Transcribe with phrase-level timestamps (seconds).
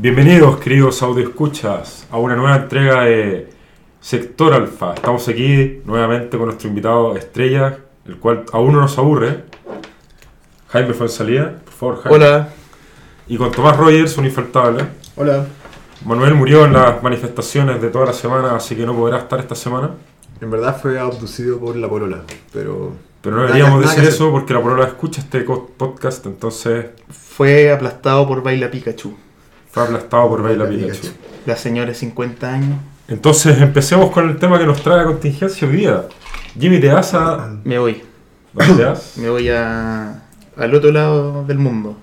[0.00, 3.50] Bienvenidos, queridos escuchas a una nueva entrega de
[4.00, 4.94] Sector Alfa.
[4.94, 9.42] Estamos aquí nuevamente con nuestro invitado estrella, el cual aún no nos aburre.
[10.68, 12.16] Jaime Fonsalía, por favor, Jaime.
[12.16, 12.48] Hola.
[13.26, 14.84] Y con Tomás Rogers, un infaltable.
[15.16, 15.44] Hola.
[16.04, 19.56] Manuel murió en las manifestaciones de toda la semana, así que no podrá estar esta
[19.56, 19.90] semana.
[20.40, 22.22] En verdad fue abducido por la polola,
[22.52, 22.92] pero...
[23.20, 26.86] Pero no deberíamos decir eso porque la polola escucha este podcast, entonces...
[27.10, 29.26] Fue aplastado por Baila Pikachu.
[29.70, 31.08] Fue aplastado por Baila, Pikachu.
[31.46, 32.78] La señora de 50 años.
[33.08, 36.04] Entonces empecemos con el tema que nos trae a contingencia hoy día.
[36.58, 37.56] Jimmy, ¿te vas a...?
[37.64, 38.02] Me voy.
[38.52, 39.16] ¿Dónde te vas?
[39.16, 40.22] Me voy a...
[40.56, 41.96] al otro lado del mundo.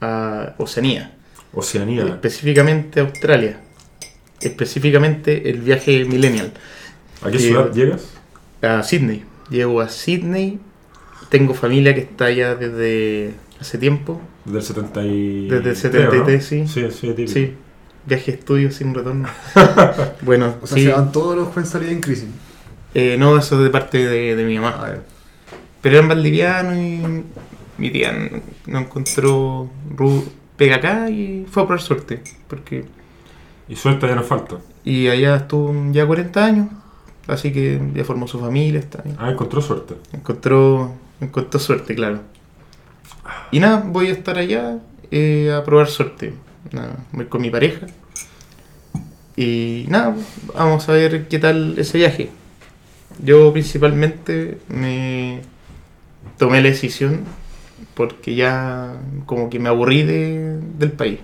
[0.00, 1.14] A Oceanía.
[1.54, 2.06] Oceanía.
[2.06, 3.60] Específicamente Australia.
[4.40, 6.52] Específicamente el viaje Millennial.
[7.22, 8.14] ¿A qué ciudad llegas?
[8.62, 9.24] A Sydney.
[9.50, 10.58] Llego a Sydney.
[11.28, 14.20] Tengo familia que está allá desde hace tiempo.
[14.44, 15.50] Desde el 73.
[15.50, 16.66] Desde el 73, sí.
[16.66, 17.32] Sí, sí, típico.
[17.32, 17.54] Sí.
[18.04, 19.28] Viaje estudio sin retorno.
[20.22, 22.28] bueno, o sea, se van todos los jóvenes salida en crisis.
[22.94, 24.96] Eh, no, eso es de parte de, de mi mamá.
[25.80, 27.00] Pero eran valdivianos y
[27.78, 28.12] mi tía
[28.66, 29.70] no encontró
[30.56, 32.22] pega acá y fue a probar suerte.
[32.48, 32.84] Porque...
[33.68, 34.56] Y suerte ya no falta.
[34.84, 36.68] Y allá estuvo ya 40 años,
[37.26, 38.80] así que ya formó su familia.
[38.80, 39.94] Está Ah, encontró suerte.
[40.12, 42.20] Encontró, encontró suerte, claro.
[43.50, 44.78] Y nada, voy a estar allá
[45.10, 46.34] eh, a probar suerte.
[46.72, 47.86] Nada, voy con mi pareja.
[49.36, 50.14] Y nada,
[50.54, 52.30] vamos a ver qué tal ese viaje.
[53.22, 55.40] Yo principalmente me
[56.38, 57.24] tomé la decisión
[57.94, 61.20] porque ya como que me aburrí de, del país.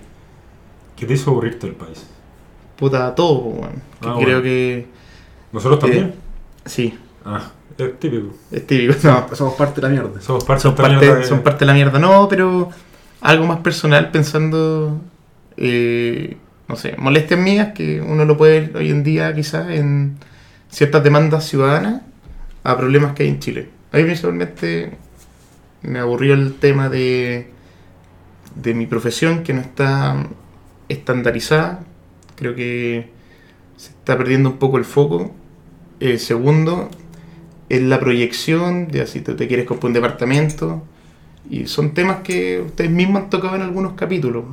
[0.95, 2.05] ¿Qué te hizo aburrirte del país?
[2.77, 3.75] Puta, todo, bueno.
[4.01, 4.41] Ah, creo bueno.
[4.43, 4.87] que...
[5.51, 6.05] ¿Nosotros también?
[6.05, 6.13] Eh,
[6.65, 7.51] sí, Ah,
[7.85, 8.33] es típico.
[8.51, 8.93] es típico.
[9.03, 10.21] No, Somos parte de la mierda.
[10.21, 11.99] Somos parte de parte, mierda de- son parte de la mierda.
[11.99, 12.69] No, pero
[13.21, 14.99] algo más personal pensando,
[15.57, 20.17] eh, no sé, molestias mías que uno lo puede ver hoy en día quizás en
[20.69, 22.01] ciertas demandas ciudadanas
[22.63, 23.69] a problemas que hay en Chile.
[23.91, 24.91] A mí principalmente
[25.81, 27.49] me aburrió el tema de,
[28.55, 30.15] de mi profesión que no está
[30.89, 31.79] estandarizada.
[32.35, 33.09] Creo que
[33.77, 35.31] se está perdiendo un poco el foco.
[35.99, 36.89] Eh, segundo,
[37.69, 40.83] es la proyección, de si tú te quieres comprar un departamento.
[41.49, 44.43] Y son temas que ustedes mismos han tocado en algunos capítulos.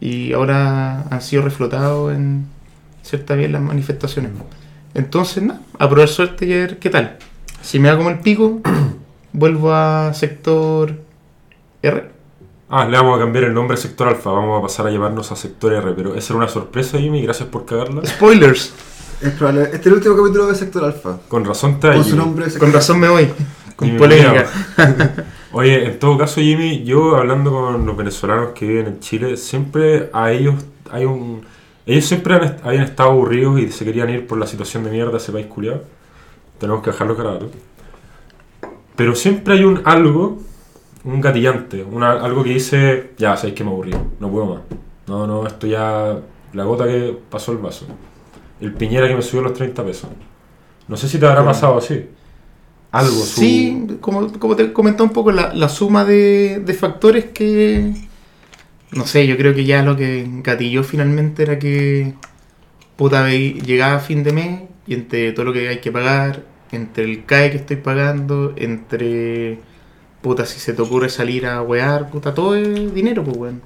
[0.00, 2.46] Y ahora han sido reflotados en
[3.02, 4.32] ciertas bien las manifestaciones.
[4.94, 7.18] Entonces, nada, a probar suerte y a ver qué tal.
[7.62, 8.60] Si me da como el pico,
[9.32, 10.94] vuelvo a sector
[11.82, 12.14] R.
[12.68, 14.30] Ah, le vamos a cambiar el nombre a Sector Alfa.
[14.30, 15.92] Vamos a pasar a llamarnos a Sector R.
[15.94, 17.22] Pero esa era una sorpresa, Jimmy.
[17.22, 18.04] Gracias por cagarla.
[18.04, 18.74] Spoilers.
[19.24, 19.62] Es probable.
[19.64, 21.18] Este es el último capítulo de Sector Alfa.
[21.28, 23.28] Con razón te Con su nombre Con razón me voy.
[23.76, 24.46] Con Jimmy polémica.
[25.52, 30.10] Oye, en todo caso, Jimmy, yo hablando con los venezolanos que viven en Chile, siempre
[30.12, 30.54] a ellos
[30.90, 31.42] hay un...
[31.86, 34.90] Ellos siempre han est- habían estado aburridos y se querían ir por la situación de
[34.90, 35.82] mierda de ese país culiado.
[36.58, 37.50] Tenemos que dejarlo claro.
[38.96, 40.38] Pero siempre hay un algo,
[41.04, 44.60] un gatillante, una, algo que dice, ya, sabéis que me aburrí, no puedo más.
[45.08, 46.16] No, no, esto ya,
[46.52, 47.86] la gota que pasó el vaso.
[48.64, 50.10] El piñera que me subió los 30 pesos.
[50.88, 52.06] No sé si te habrá pasado así.
[52.92, 57.26] Algo, su- Sí, como, como te comentaba un poco, la, la suma de, de factores
[57.26, 57.92] que.
[58.92, 62.14] No sé, yo creo que ya lo que gatilló finalmente era que.
[62.96, 67.04] Puta, llegaba a fin de mes y entre todo lo que hay que pagar, entre
[67.04, 69.58] el CAE que estoy pagando, entre.
[70.22, 73.62] Puta, si se te ocurre salir a wear, puta, todo es dinero, pues, weón.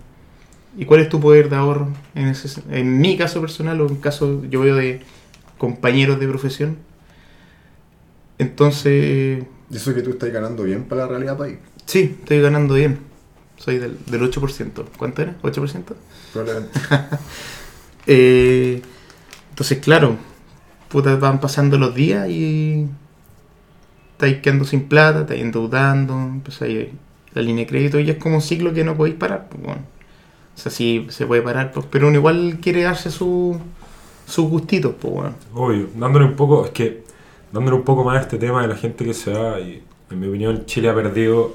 [0.78, 1.88] ¿Y cuál es tu poder de ahorro?
[2.14, 5.02] En, ese- en mi caso personal o en caso, yo veo de
[5.58, 6.78] compañeros de profesión.
[8.38, 11.58] Entonces, Y eso que tú estás ganando bien para la realidad país.
[11.86, 12.98] Sí, estoy ganando bien.
[13.56, 14.86] Soy del, del 8%.
[14.96, 15.34] ¿Cuánto era?
[15.42, 15.96] ¿8%?
[16.32, 16.78] Probablemente.
[18.10, 18.80] Eh,
[19.50, 20.16] entonces, claro,
[20.88, 22.88] puta, van pasando los días y
[24.12, 26.88] estáis quedando sin plata, estáis endeudando, empezáis
[27.34, 29.48] la línea de crédito y es como un ciclo que no podéis parar.
[29.50, 29.82] Pues, bueno.
[30.58, 33.56] O sea, sí se puede parar, pues, pero uno igual quiere darse su,
[34.26, 35.34] sus gustitos, pues, bueno.
[35.54, 37.04] Obvio, dándole un poco, es que
[37.52, 40.18] dándole un poco más a este tema de la gente que se va, y en
[40.18, 41.54] mi opinión Chile ha perdido,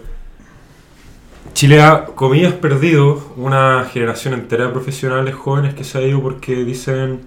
[1.52, 6.64] Chile ha, comillas, perdido una generación entera de profesionales jóvenes que se ha ido porque
[6.64, 7.24] dicen,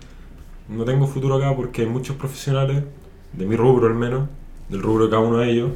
[0.70, 2.84] no tengo futuro acá porque hay muchos profesionales,
[3.34, 4.30] de mi rubro al menos,
[4.70, 5.72] del rubro de cada uno de ellos,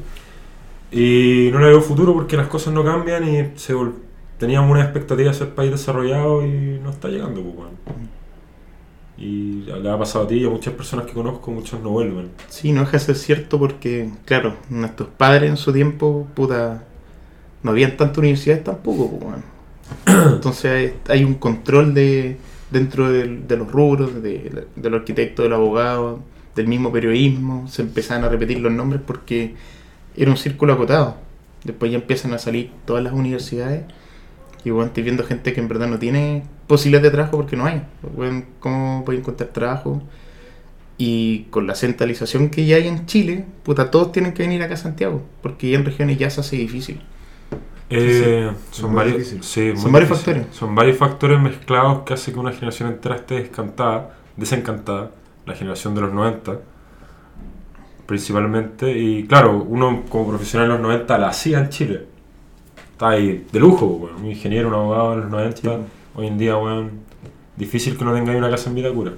[0.91, 3.75] y no le veo futuro porque las cosas no cambian y se
[4.41, 7.71] teníamos una expectativa de ser país desarrollado y no está llegando, pues, bueno.
[9.15, 12.31] Y le ha pasado a ti y a muchas personas que conozco, muchos no vuelven.
[12.49, 16.83] Sí, no deja de ser cierto porque, claro, nuestros padres en su tiempo, puta,
[17.61, 20.31] no habían tantas universidades tampoco, pues, bueno.
[20.33, 22.37] Entonces hay, un control de
[22.71, 26.19] dentro de, los rubros, de, del arquitecto, del abogado,
[26.55, 27.67] del mismo periodismo.
[27.67, 29.53] Se empezaban a repetir los nombres porque
[30.17, 31.17] era un círculo acotado.
[31.63, 33.83] Después ya empiezan a salir todas las universidades
[34.63, 37.65] y bueno, estoy viendo gente que en verdad no tiene posibilidad de trabajo porque no
[37.65, 37.83] hay.
[38.15, 40.01] Bueno, ¿Cómo voy a encontrar trabajo?
[40.97, 44.75] Y con la centralización que ya hay en Chile, puta, todos tienen que venir acá
[44.75, 47.01] a Santiago, porque ya en regiones ya se hace difícil.
[47.89, 50.09] Eh, son varios, sí, Son varios difícil.
[50.09, 50.45] factores.
[50.51, 55.11] Son varios factores mezclados que hace que una generación entera esté descantada, desencantada.
[55.45, 56.59] La generación de los 90,
[58.05, 58.97] principalmente.
[58.97, 62.07] Y claro, uno como profesional en los 90 la hacía en Chile.
[63.01, 64.17] Está ahí de lujo, weón.
[64.17, 65.79] Un ingeniero, un abogado en los 90.
[66.13, 66.91] Hoy en día, weón,
[67.57, 69.13] difícil que no tengáis una casa en Vitacura.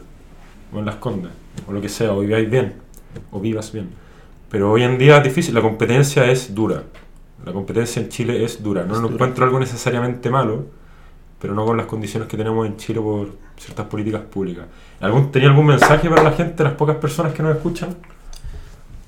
[0.74, 1.34] O en Las Condes.
[1.68, 2.76] O lo que sea, o viváis bien.
[3.32, 3.90] O vivas bien.
[4.50, 6.84] Pero hoy en día es difícil, la competencia es dura.
[7.46, 8.86] La competencia en Chile es dura.
[8.86, 9.16] No Es dura.
[9.16, 10.64] encuentro algo necesariamente malo,
[11.42, 14.66] pero no con las condiciones que tenemos en Chile por ciertas políticas públicas.
[15.02, 17.98] ¿Algún, ¿Tenía algún mensaje para la gente, las pocas personas que nos escuchan?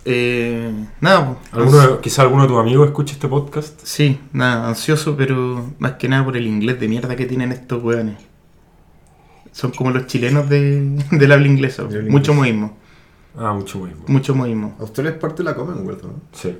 [0.07, 0.71] Eh,
[1.01, 3.79] nada, pues, ¿Alguno, de- quizá alguno de tus amigos escuche este podcast?
[3.83, 7.83] Sí, nada, ansioso, pero más que nada por el inglés de mierda que tienen estos
[7.83, 8.17] weones.
[9.51, 11.83] Son como los chilenos de, del habla inglesa.
[11.85, 12.11] Del inglés.
[12.11, 12.77] Mucho modismo,
[13.37, 14.03] Ah, mucho mismo.
[14.07, 14.75] mucho modismo.
[14.79, 16.13] Australia es parte de la Commonwealth, ¿no?
[16.33, 16.55] Sí.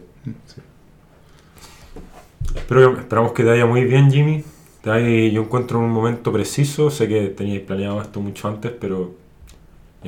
[2.56, 4.44] Espero, esperamos que te vaya muy bien, Jimmy.
[4.82, 6.90] Te vaya- yo encuentro un momento preciso.
[6.90, 9.14] Sé que teníais planeado esto mucho antes, pero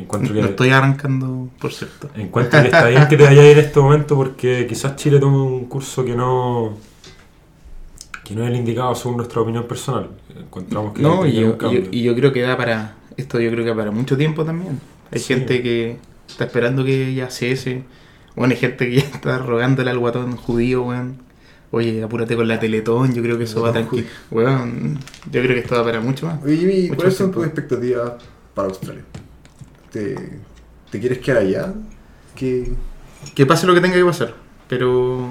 [0.01, 2.09] encuentro que, estoy arrancando, por cierto.
[2.15, 5.65] encuentro que está bien que te vaya en este momento porque quizás Chile tome un
[5.65, 6.77] curso que no
[8.23, 10.09] que no es el indicado según nuestra opinión personal.
[10.37, 12.95] Encontramos que No, y yo, un y yo- y yo creo que da para.
[13.15, 14.79] Esto yo creo que para mucho tiempo también.
[15.11, 15.33] Hay Sí.
[15.33, 15.97] gente que
[16.27, 17.83] está esperando que ya cese.
[18.35, 21.25] Bueno, hay gente que ya está rogándole al guatón judío, weón.
[21.71, 24.07] Oye, apúrate con la Teletón, yo creo que eso va Guatón tranquilo.
[24.31, 24.99] Weón,
[25.31, 26.43] yo creo que esto va para mucho más.
[26.43, 28.13] Oye, Jimmy, ¿cuáles son tus expectativas
[28.53, 29.03] para Australia?
[29.91, 30.15] ¿Te,
[30.91, 31.73] te quieres quedar allá?
[32.35, 32.71] ¿Qué,
[33.33, 34.33] Que pase lo que tenga que pasar.
[34.67, 35.27] Pero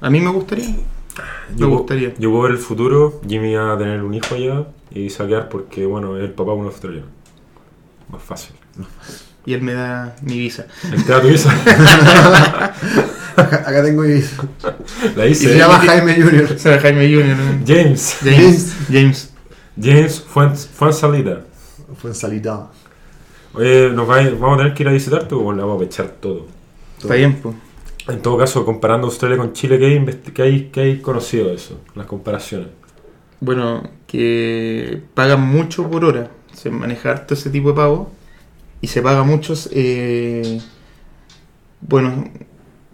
[0.00, 0.68] a mí me gustaría.
[0.68, 2.14] Me Yo, gustaría.
[2.18, 5.86] yo puedo ver el futuro, Jimmy va a tener un hijo allá y saquear porque,
[5.86, 7.06] bueno, es el papá de un australiano.
[8.08, 8.54] Más fácil.
[9.46, 10.66] Y él me da mi visa.
[10.92, 11.50] Él te da tu visa.
[13.36, 14.20] Acá, acá tengo mi...
[14.20, 14.36] Se
[15.16, 15.56] La hice.
[15.58, 16.58] llama Jaime Junior.
[16.58, 17.36] Se Jaime Junior.
[17.36, 17.66] ¿no?
[17.66, 18.18] James.
[18.22, 18.76] James.
[18.90, 19.32] James.
[19.80, 20.90] James fue en, fue
[23.54, 25.84] Oye, nos va a vamos a tener que ir a visitarte o le vamos a
[25.84, 26.46] echar todo.
[26.98, 27.54] Está bien, pues.
[28.08, 30.04] En todo caso, comparando Australia con Chile, ¿qué hay,
[30.34, 31.80] qué hay, qué hay conocido de eso?
[31.94, 32.68] Las comparaciones.
[33.40, 36.30] Bueno, que pagan mucho por hora.
[36.52, 38.10] Se maneja harto ese tipo de pago.
[38.80, 39.68] Y se paga muchos.
[39.72, 40.60] eh,
[41.80, 42.28] bueno,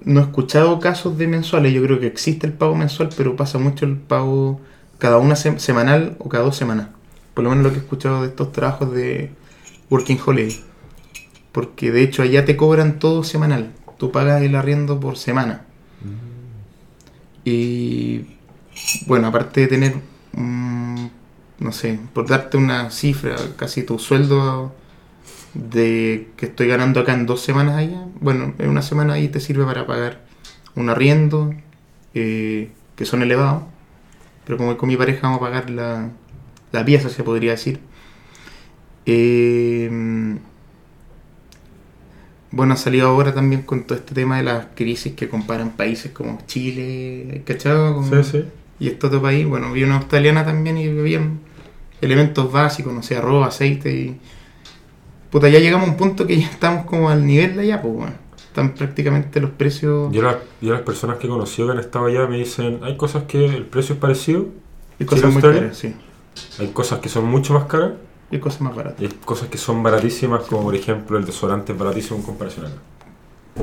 [0.05, 1.73] no he escuchado casos de mensuales.
[1.73, 4.61] Yo creo que existe el pago mensual, pero pasa mucho el pago
[4.99, 6.89] cada una sem- semanal o cada dos semanas.
[7.35, 9.31] Por lo menos lo que he escuchado de estos trabajos de
[9.91, 10.61] Working Holiday.
[11.53, 13.73] Porque de hecho allá te cobran todo semanal.
[13.99, 15.63] Tú pagas el arriendo por semana.
[17.45, 18.27] Y
[19.07, 19.95] bueno, aparte de tener,
[20.33, 21.07] mm,
[21.61, 24.75] no sé, por darte una cifra, casi tu sueldo
[25.55, 29.41] de que estoy ganando acá en dos semanas allá, bueno, en una semana ahí te
[29.41, 30.25] sirve para pagar
[30.75, 31.55] un arriendo,
[32.15, 33.63] eh, que son elevados,
[34.45, 36.11] pero como con mi pareja vamos a pagar la,
[36.73, 37.81] la pieza, se podría decir.
[39.07, 40.37] Eh,
[42.51, 46.13] bueno, ha salido ahora también con todo este tema de las crisis que comparan países
[46.13, 47.95] como Chile, ¿cachado?
[47.95, 48.45] Como- Sí, sí.
[48.79, 51.41] y este otro país, bueno, vi una australiana también y habían
[52.01, 54.21] elementos básicos, no sé, arroz, aceite y...
[55.31, 57.95] Puta, ya llegamos a un punto que ya estamos como al nivel de allá, pues,
[57.95, 58.13] bueno.
[58.37, 62.07] Están prácticamente los precios Yo, la- yo las personas que he conocido que han estado
[62.07, 64.47] allá me dicen, hay cosas que el precio es parecido,
[64.99, 65.95] y cosas muy caras, sí.
[66.59, 67.93] hay cosas que son mucho más caras
[68.31, 69.01] Y cosas más baratas.
[69.01, 72.67] y hay cosas que son baratísimas, como por ejemplo el desodorante es baratísimo en comparación
[72.67, 72.75] acá.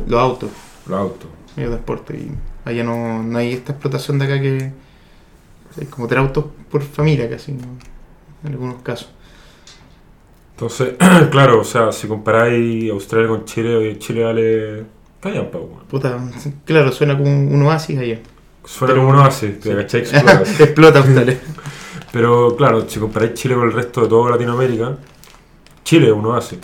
[0.08, 0.50] Los autos,
[0.88, 1.28] Los autos.
[1.56, 2.18] medios de transporte.
[2.18, 2.32] Y
[2.70, 4.72] allá no, no hay esta explotación de acá que...
[5.82, 7.64] Es como tener autos por familia casi, ¿no?
[8.46, 9.10] en algunos casos.
[10.56, 10.94] Entonces,
[11.32, 14.84] claro, o sea, si comparáis Australia con Chile, Chile vale
[15.20, 15.84] callampa, weón.
[15.90, 16.18] Puta,
[16.66, 18.20] claro, suena como un oasis allá.
[18.66, 20.60] Suena Pero- como uno hace, te cachai, explotas.
[20.60, 21.40] Explota Australia.
[22.14, 24.98] Pero claro, si comparáis Chile con el resto de toda Latinoamérica,
[25.84, 26.60] Chile uno hace.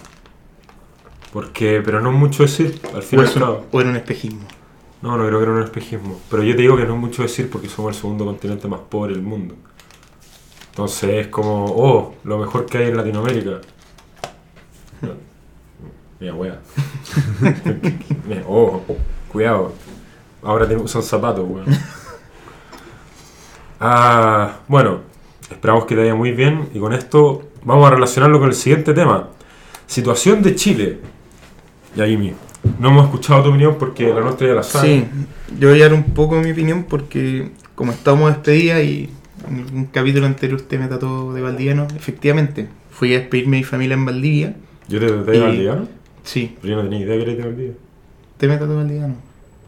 [1.33, 3.25] Porque, pero no es mucho decir, al O, final.
[3.25, 3.65] un, claro.
[3.71, 4.41] o era un espejismo.
[5.01, 6.19] No, no creo que era un espejismo.
[6.29, 8.81] Pero yo te digo que no es mucho decir porque somos el segundo continente más
[8.81, 9.55] pobre del mundo.
[10.69, 13.61] Entonces es como, oh, lo mejor que hay en Latinoamérica.
[15.01, 15.09] No.
[16.19, 16.59] Mira, wea.
[18.27, 18.83] Mira, oh,
[19.31, 19.73] cuidado.
[20.43, 21.65] Ahora usan zapatos, weón.
[23.81, 24.99] Ah, bueno,
[25.51, 28.93] Esperamos que te vaya muy bien y con esto vamos a relacionarlo con el siguiente
[28.93, 29.29] tema.
[29.87, 30.99] Situación de Chile.
[31.95, 32.33] Ya, Jimmy,
[32.79, 34.87] no hemos escuchado tu opinión porque la nuestra ya la sabe.
[34.87, 35.05] Sí,
[35.59, 39.09] yo voy a dar un poco mi opinión porque como estábamos despedida y
[39.47, 43.63] en un capítulo anterior usted me trató de valdiviano, efectivamente, fui a despedirme de mi
[43.63, 44.55] familia en Valdivia.
[44.87, 45.87] ¿Yo te traté de Valdiviano?
[46.23, 47.73] Sí, Pero yo no tenía idea que eres de Valdivia.
[48.37, 49.15] te me trató de valdiviano.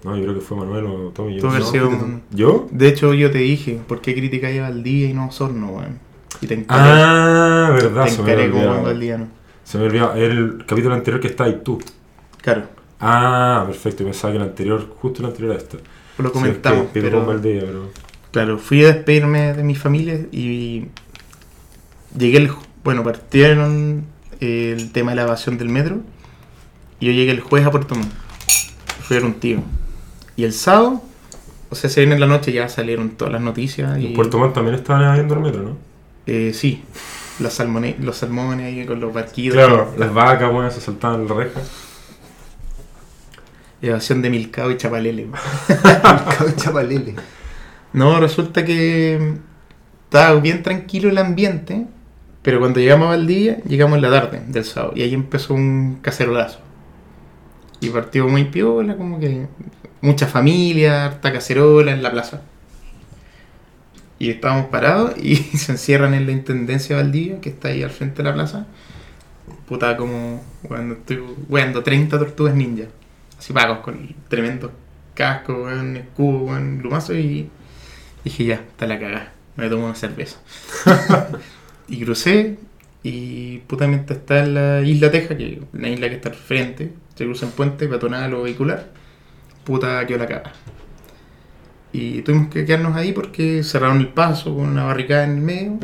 [0.04, 1.40] No, yo creo que fue Manuel o Tommy.
[1.40, 1.92] Yo no sido
[2.32, 2.68] ¿Yo?
[2.72, 6.00] De hecho, yo te dije, ¿por qué criticáis a Valdivia y no Osorno, weón?
[6.42, 8.84] Y te encaré, Ah, verdad, te se me había encaré como buen olvidado.
[8.94, 9.28] valdiviano.
[9.64, 10.14] Se me olvidó.
[10.16, 11.80] El capítulo anterior que está ahí tú.
[12.42, 12.64] Claro,
[13.00, 14.00] Ah, perfecto.
[14.04, 15.78] Yo pensaba que el anterior, justo el anterior a este.
[16.18, 17.18] lo comentamos, Sí, es que Pico pero...
[17.20, 17.90] con Valdivia, pero...
[18.32, 20.86] Claro, fui a despedirme de mi familia y
[22.18, 22.52] llegué el...
[22.84, 24.06] Bueno, partieron
[24.40, 25.98] eh, el tema de la evasión del metro
[27.00, 28.12] y yo llegué el jueves a Puerto Montt.
[29.02, 29.60] Fui a ver un tío.
[30.42, 31.04] Y el sábado,
[31.70, 34.08] o sea, se viene en la noche ya salieron todas las noticias y...
[34.08, 35.78] En Puerto Montt también estaban viendo el metro, ¿no?
[36.26, 36.84] Eh, sí,
[37.40, 39.54] las salmone- los salmones ahí con los barquitos.
[39.54, 41.60] Claro, las vacas, bueno, se saltaban en la reja.
[43.84, 45.28] Evasión de Milcao y Chapalele.
[46.56, 47.14] Chapalele.
[47.94, 49.36] No, resulta que
[50.06, 51.86] estaba bien tranquilo el ambiente,
[52.42, 56.00] pero cuando llegamos a Valdivia, llegamos en la tarde del sábado, y ahí empezó un
[56.02, 56.62] cacerolazo.
[57.80, 59.46] Y partió muy piola, como que
[60.02, 62.42] mucha familia, harta cacerola en la plaza.
[64.20, 67.92] Y estábamos parados y se encierran en la intendencia de Valdivia, que está ahí al
[67.92, 68.66] frente de la plaza.
[69.68, 72.86] Puta, como cuando estoy weando 30 tortugas ninja.
[73.40, 74.72] Así pagos, con tremendo
[75.14, 77.50] casco, weón, escudo, weón, lumazo y
[78.24, 79.34] dije ya, está la cagada.
[79.56, 80.40] Me tomo una cerveza.
[81.88, 82.58] y crucé
[83.04, 86.92] y putamente está en la isla Teja, que es una isla que está al frente.
[87.16, 89.01] Se cruza en puente, peatonal lo vehicular.
[89.64, 90.54] Puta, quedó la cagada.
[91.94, 95.80] Y tuvimos que quedarnos ahí porque cerraron el paso con una barricada en el medio.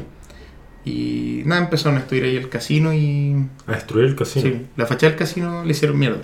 [0.85, 3.35] Y nada, empezaron a destruir ahí el casino y
[3.67, 4.49] A destruir el casino.
[4.49, 6.23] Sí, la fachada del casino le hicieron mierda.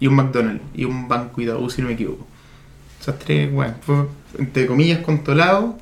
[0.00, 2.26] Y un McDonald's y un banco y si no me equivoco.
[3.00, 4.06] Esas tres, bueno, fue
[4.38, 5.78] entre comillas controlado.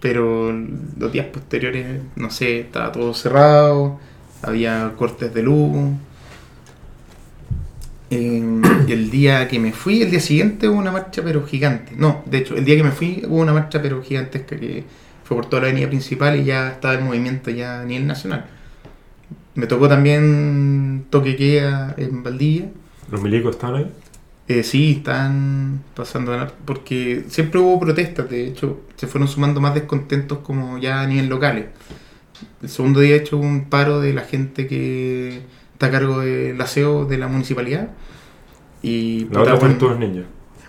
[0.00, 0.52] Pero
[0.98, 4.00] los días posteriores, no sé, estaba todo cerrado.
[4.42, 5.92] Había cortes de luz.
[8.92, 11.92] Y el día que me fui, el día siguiente hubo una marcha pero gigante.
[11.96, 14.84] No, de hecho, el día que me fui hubo una marcha pero gigantesca que
[15.24, 18.44] fue por toda la avenida principal y ya estaba el movimiento ya a nivel nacional.
[19.54, 22.70] Me tocó también toque queda en Valdivia.
[23.10, 23.92] ¿Los milicos estaban ahí?
[24.48, 29.74] Eh, sí, están pasando a- porque siempre hubo protestas, de hecho se fueron sumando más
[29.74, 31.66] descontentos como ya a nivel locales.
[32.62, 35.40] El segundo día he hecho un paro de la gente que
[35.72, 37.88] está a cargo del aseo de la municipalidad.
[38.82, 40.24] Y La otra puta, fueron bueno,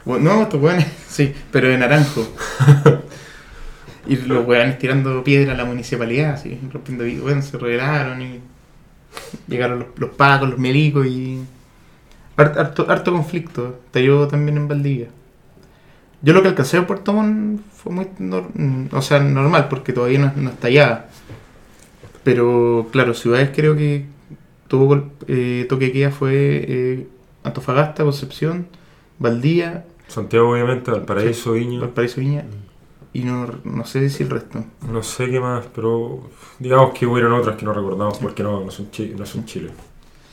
[0.06, 2.28] bueno, no, estos weones, sí, pero de naranjo.
[4.08, 8.40] y los weones tirando piedra a la municipalidad, así, rompiendo weón, se rebelaron y
[9.48, 11.40] llegaron los, los pacos, los milicos y.
[12.36, 15.08] Harto, harto, conflicto, estalló también en Valdivia.
[16.24, 19.94] Yo lo que alcancé en Puerto Montt fue muy nor- mm, o sea, normal, porque
[19.94, 21.06] todavía no, no estallaba.
[22.24, 24.06] Pero claro, ciudades creo que
[24.68, 26.32] tuvo eh, toque de queda fue
[26.68, 27.08] eh,
[27.44, 28.68] Antofagasta, Concepción,
[29.20, 31.80] Valdivia, Santiago, obviamente, Valparaíso, Viña.
[31.82, 32.46] Valparaíso Viña
[33.14, 34.64] y no, no sé decir el resto.
[34.90, 38.72] No sé qué más, pero digamos que hubieron otras que no recordamos porque no, no,
[38.72, 39.72] son, Chi- no son Chile.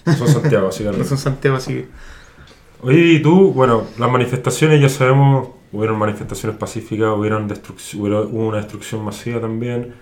[0.07, 1.89] Son Santiago, así que No son Santiago, así que
[2.83, 8.49] Oye, y tú, bueno, las manifestaciones ya sabemos, hubieron manifestaciones pacíficas, hubieron destrucción, hubo hubo
[8.49, 9.95] una destrucción masiva también.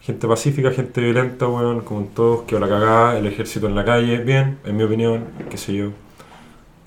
[0.00, 3.84] Gente pacífica, gente violenta, bueno, como en todos, quedó la cagada, el ejército en la
[3.84, 5.90] calle, bien, en mi opinión, qué sé yo.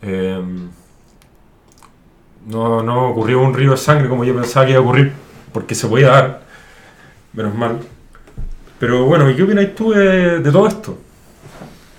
[0.02, 0.42] Eh,
[2.48, 5.14] no, no ocurrió un río de sangre como yo pensaba que iba a ocurrir,
[5.54, 6.42] porque se podía dar,
[7.34, 7.80] menos mal.
[8.80, 10.98] Pero bueno, ¿y qué opinas tú de, de todo esto?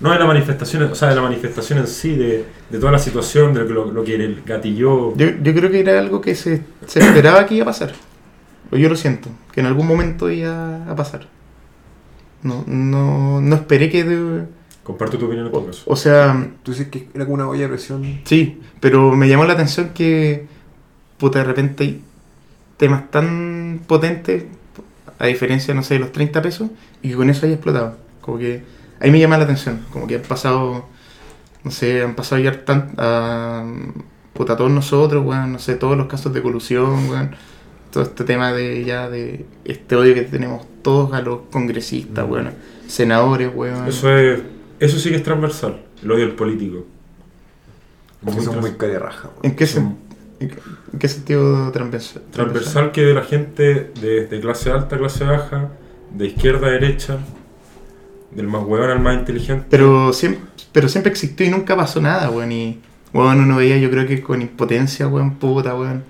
[0.01, 2.99] No de la manifestación, o sea, de la manifestación en sí, de, de toda la
[2.99, 5.17] situación, de lo, lo, que el gatilló.
[5.17, 7.93] yo, yo creo que era algo que se, se esperaba que iba a pasar.
[8.73, 11.29] O yo lo siento, que en algún momento iba a pasar.
[12.43, 14.03] No, no, no esperé que...
[14.83, 15.85] Comparto tu opinión en todo caso.
[15.87, 18.21] o sea, Tú dices que era como una olla de presión.
[18.25, 20.47] Sí, pero me llamó la atención que,
[21.19, 22.03] puta, de repente hay
[22.77, 24.45] temas tan potentes,
[25.19, 26.71] a diferencia, no sé, de los 30 pesos,
[27.01, 27.97] y que con eso haya explotado.
[28.21, 28.65] Como que
[28.99, 30.87] ahí me llama la atención, como que han pasado,
[31.63, 33.65] no sé, han pasado ya tan, a,
[34.33, 37.37] puta, todos nosotros, weón, no sé, todos los casos de colusión, weón,
[37.93, 42.51] todo este tema de ya de este odio que tenemos todos a los congresistas, weón,
[42.89, 43.87] senadores, weón.
[43.87, 44.41] Eso es,
[44.85, 46.87] eso sí que es transversal, el odio al político.
[48.21, 49.29] Como Muy son muy trans- cara de raja.
[49.29, 49.41] weón.
[49.43, 49.97] ¿En qué, son-
[50.41, 50.55] sen-
[50.93, 52.23] ¿En qué sentido transversal?
[52.31, 55.71] Transversal que de la gente de, de clase alta a clase baja,
[56.15, 57.19] de izquierda a derecha,
[58.31, 59.67] del más huevón al más inteligente.
[59.71, 60.41] Pero siempre,
[60.73, 62.53] pero siempre existió y nunca pasó nada, weón.
[62.53, 62.81] Y,
[63.13, 66.05] weón, uno veía, yo creo que con impotencia, weón, puta, weón.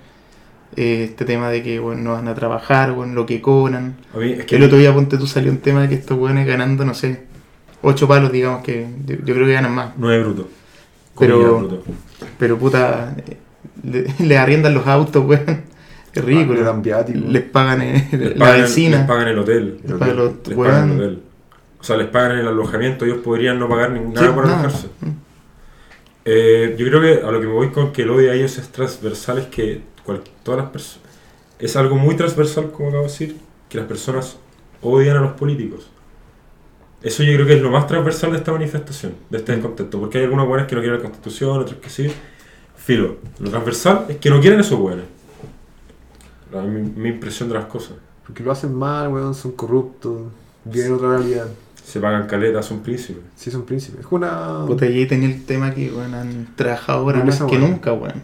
[0.76, 3.96] eh, este tema de que, weón, no van a trabajar, weón, lo que cobran.
[4.14, 6.18] A mí es que El otro día, ponte tú, salió un tema de que estos
[6.18, 7.24] weones ganando, no sé,
[7.82, 9.96] ocho palos, digamos, que yo, yo creo que ganan más.
[9.98, 10.48] no es bruto.
[11.18, 11.82] Pero- bruto.
[12.38, 13.14] Pero, puta,
[13.82, 15.62] le, le arriendan los autos, weón.
[16.14, 16.58] Es ridículo.
[16.60, 17.32] Le dan.
[17.32, 18.98] Les pagan eh, Les la pagan, benzina.
[18.98, 19.80] les pagan el hotel.
[19.82, 21.22] les pagan los Les pagan el hotel.
[21.80, 23.04] O sea, les pagan el alojamiento.
[23.06, 24.60] Ellos podrían no pagar ni Sí, nada por nada.
[24.60, 24.88] alojarse.
[26.24, 28.56] Eh, yo creo que a lo que me voy con que el odio a ellos
[28.58, 31.08] es transversal es que cual- todas las personas.
[31.58, 33.36] Es algo muy transversal, como acabo de decir,
[33.68, 34.36] que las personas
[34.82, 35.90] odian a los políticos.
[37.02, 39.98] Eso yo creo que es lo más transversal de esta manifestación, de este descontento.
[39.98, 42.10] Porque hay algunos buenos que no quieren la constitución, otros que sí.
[42.76, 45.04] Filo, lo transversal es que no quieren esos buenos.
[46.52, 47.92] La- Mi, mi impresión de las cosas.
[48.26, 50.22] Porque lo hacen mal, weón, son corruptos,
[50.64, 51.46] viven otra realidad.
[51.84, 53.22] Se pagan caletas, son príncipes.
[53.34, 54.00] Sí, son príncipes.
[54.00, 54.64] Es una.
[54.66, 58.22] Puta, y ahí tenía el tema que, weón, han trabajado ahora más que nunca, weón.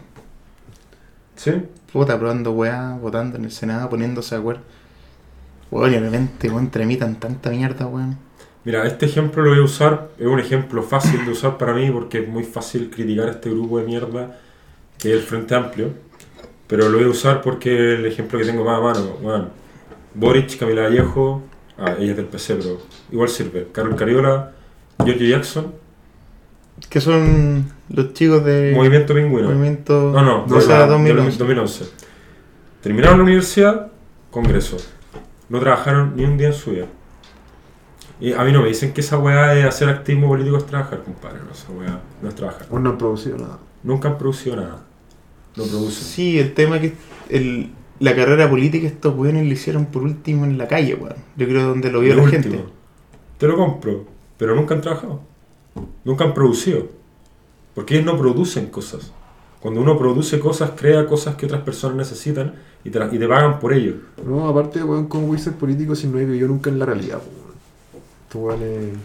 [1.36, 1.52] ¿Sí?
[1.92, 4.62] Puta, probando weá, votando en el Senado, poniéndose de acuerdo.
[5.70, 8.16] Weón, y de repente, weón, tramitan tanta mierda, weón.
[8.64, 11.90] Mira, este ejemplo lo voy a usar, es un ejemplo fácil de usar para mí
[11.90, 14.38] porque es muy fácil criticar a este grupo de mierda
[14.98, 15.90] que es el Frente Amplio,
[16.66, 19.16] pero lo voy a usar porque es el ejemplo que tengo más a mano.
[19.22, 19.48] Bueno,
[20.14, 21.42] Boric, Camila Vallejo,
[21.78, 22.78] ah, ella es del PC, pero
[23.12, 23.68] igual sirve.
[23.72, 24.52] Carol Cariola,
[25.04, 25.72] Giorgio Jackson,
[26.90, 29.48] Que son los chicos de Movimiento Pingüino.
[29.48, 31.38] Movimiento No, no, de la- 2011.
[31.38, 31.84] 2011.
[32.82, 33.88] Terminaron la universidad,
[34.30, 34.76] Congreso.
[35.48, 36.86] No trabajaron ni un día en su vida.
[38.20, 41.02] Y a mí no me dicen que esa weá de hacer activismo político es trabajar,
[41.04, 41.38] compadre.
[41.44, 42.66] No, esa weá no es trabajar.
[42.70, 43.58] Aún no han producido nada.
[43.84, 44.84] Nunca han producido nada.
[45.56, 46.04] No producen.
[46.04, 46.94] Sí, el tema que
[47.28, 47.70] el,
[48.00, 51.16] la carrera política estos weones lo hicieron por último en la calle, weón.
[51.36, 52.42] Yo creo donde lo vio Lo la último.
[52.42, 52.64] gente.
[53.38, 54.04] Te lo compro,
[54.36, 55.20] pero nunca han trabajado.
[56.04, 56.88] Nunca han producido.
[57.74, 59.12] Porque ellos no producen cosas.
[59.60, 62.54] Cuando uno produce cosas, crea cosas que otras personas necesitan
[62.84, 63.94] y te, la- y te pagan por ello.
[64.24, 66.86] No, aparte, weón, ¿cómo voy a ser político si no he vivido nunca en la
[66.86, 67.47] realidad, po,
[68.34, 68.62] weón?
[68.62, 68.98] Estos weones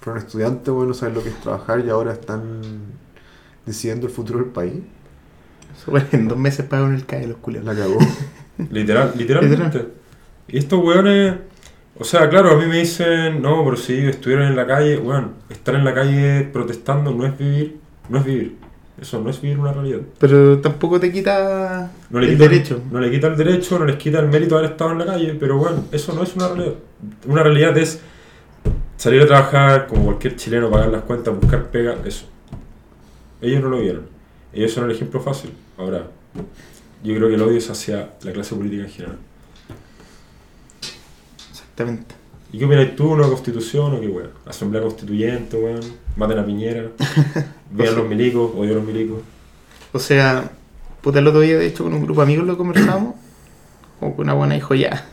[0.00, 2.60] fueron estudiantes, weón, no saben lo que es trabajar y ahora están
[3.64, 4.82] decidiendo el futuro del país.
[5.76, 7.66] Eso, en dos meses pagaron el CAE los culiados.
[7.66, 7.98] La cagó.
[8.70, 9.88] Literal, literalmente.
[10.48, 11.34] Y estos weones,
[11.98, 15.34] o sea, claro, a mí me dicen, no, pero si estuvieron en la calle, weón,
[15.50, 18.56] estar en la calle protestando no es vivir, no es vivir.
[19.00, 20.00] Eso no es vivir una realidad.
[20.18, 22.80] Pero tampoco te quita No le el quita derecho.
[22.90, 25.06] No le quita el derecho, no les quita el mérito de haber estado en la
[25.06, 26.74] calle, pero bueno, eso no es una realidad.
[27.26, 28.00] Una realidad es
[28.96, 32.26] salir a trabajar como cualquier chileno, pagar las cuentas, buscar pega, eso.
[33.42, 34.06] Ellos no lo vieron.
[34.52, 35.52] Ellos son el ejemplo fácil.
[35.76, 36.06] Ahora,
[37.04, 39.18] yo creo que el odio es hacia la clase política en general.
[41.50, 42.14] Exactamente.
[42.52, 43.12] ¿Y qué opinas tú?
[43.12, 44.30] ¿Una constitución o qué weón?
[44.46, 46.05] Asamblea constituyente, weón.
[46.16, 46.90] Maten a Piñera.
[47.70, 49.20] Vean los milicos, odio a los milicos.
[49.92, 50.50] O sea,
[51.02, 53.14] puta, el otro día, de hecho, con un grupo de amigos lo conversamos.
[54.00, 55.06] O con una buena dijo ya.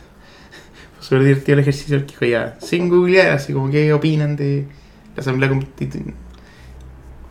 [0.96, 2.56] Fue súper divertido el ejercicio el que dijo ya.
[2.60, 4.66] Sin googlear, así como que opinan de
[5.14, 6.14] la Asamblea Constituyente.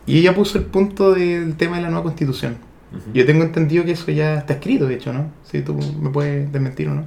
[0.06, 2.56] Y ella puso el punto del tema de la nueva constitución.
[3.12, 5.30] Yo tengo entendido que eso ya está escrito, de hecho, ¿no?
[5.44, 7.06] Si tú me puedes desmentir o no.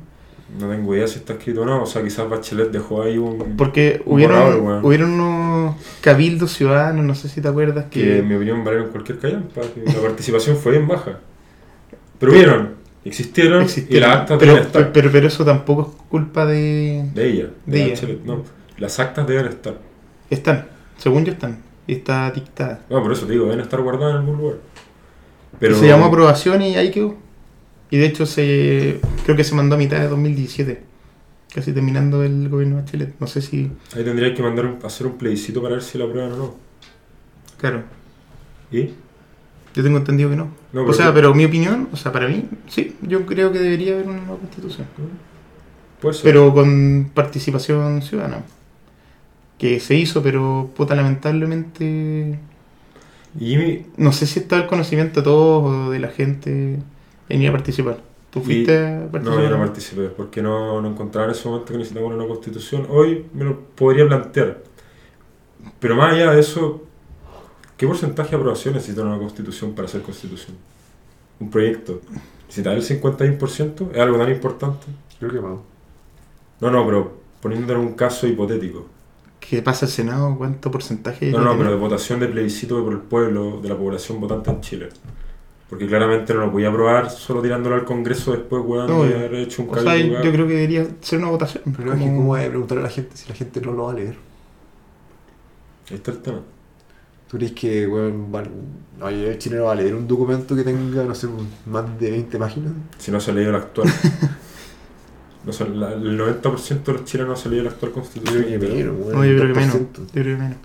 [0.59, 1.83] No tengo idea si está escrito o no.
[1.83, 3.57] O sea, quizás Bachelet dejó ahí un...
[3.57, 8.17] Porque Un hubieron, borrador, hubieron unos cabildos ciudadanos, no sé si te acuerdas, que que...
[8.19, 11.19] en mi opinión valieron cualquier callampa, la participación fue bien baja.
[12.19, 12.69] Pero vieron,
[13.03, 14.91] existieron, y las actas pero, deben estar.
[14.93, 17.09] pero, pero eso tampoco es culpa de...
[17.13, 17.93] de ella, de, de la ella.
[17.93, 18.43] Bachelet, no.
[18.77, 19.77] Las actas deben estar.
[20.29, 21.59] Están, según yo están.
[21.85, 22.81] Y está dictada.
[22.89, 24.57] No, por eso te digo, deben estar guardadas en algún lugar.
[25.59, 27.15] Pero Se llamó aprobación y ahí quedó.
[27.89, 30.81] Y de hecho se creo que se mandó a mitad de 2017.
[31.53, 33.13] Casi terminando el gobierno de Chile.
[33.19, 33.71] No sé si...
[33.95, 36.55] ahí tendrías que mandar un- hacer un plebiscito para ver si la aprueban o no.
[37.57, 37.83] Claro,
[38.71, 38.89] ¿Y?
[39.73, 40.49] yo tengo entendido que no.
[40.73, 43.59] No, o sea, que- pero mi opinión, o sea, para mí, sí, yo creo que
[43.59, 44.85] debería haber una nueva constitución.
[46.01, 46.23] Puede ser.
[46.25, 48.43] Pero con participación ciudadana.
[49.57, 52.37] Que se hizo, pero puta, lamentablemente...
[53.39, 53.57] Y
[53.97, 56.77] No sé si está el conocimiento de todos o de la gente
[57.29, 57.99] en ir a participar.
[58.29, 59.43] ¿Tú Y- fuiste a No, participar?
[59.43, 62.85] yo no participé, porque no, no encontraba en ese momento que necesitamos una constitución.
[62.89, 64.61] Hoy me lo podría plantear.
[65.79, 66.83] Pero más allá de eso,
[67.77, 70.55] ¿qué porcentaje de aprobación necesita una constitución para ser constitución?
[71.39, 72.01] Un proyecto.
[72.47, 73.91] ¿Necesita el 51%?
[73.93, 74.87] ¿Es algo tan importante?
[75.19, 75.57] Creo que más.
[76.59, 78.87] No, no, pero poniéndolo en un caso hipotético.
[79.39, 80.35] ¿Qué pasa el Senado?
[80.37, 81.31] ¿Cuánto porcentaje?
[81.31, 81.57] No, no, tiene?
[81.59, 84.89] pero de votación de plebiscito por el pueblo, de la población votante en Chile.
[85.69, 89.15] Porque claramente no lo podía aprobar solo tirándolo al Congreso después, weón, No, de yo-
[89.17, 91.63] haber hecho un O sea, yo creo que debería ser una votación.
[91.75, 93.73] Pero es que, como- ¿cómo voy a preguntarle a la gente si la gente no
[93.73, 94.15] lo va a leer?
[95.89, 96.39] Ahí está el tema.
[97.29, 98.49] ¿Tú crees que, weón, van-
[99.01, 101.27] oye, el chileno va a leer un documento que tenga, no sé,
[101.65, 102.71] más de 20 páginas?
[102.97, 103.89] Si no se ha leído el actual.
[105.45, 107.95] No sé, la- el 90% de los chilenos no se ha leído el actual Yo
[108.01, 108.43] constitución.
[108.43, 109.11] creo que menos, weón.
[109.13, 109.75] No, yo creo que menos.
[109.75, 109.97] 2%.
[110.07, 110.57] Yo creo que menos.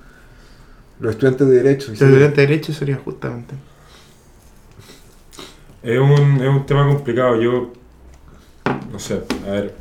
[0.98, 1.90] Los estudiantes de Derecho.
[1.92, 2.04] El sí.
[2.04, 3.54] estudiante de derecho sería justamente.
[5.82, 7.40] Es un, es un tema complicado.
[7.40, 7.72] Yo,
[8.92, 9.74] no sé, a ver,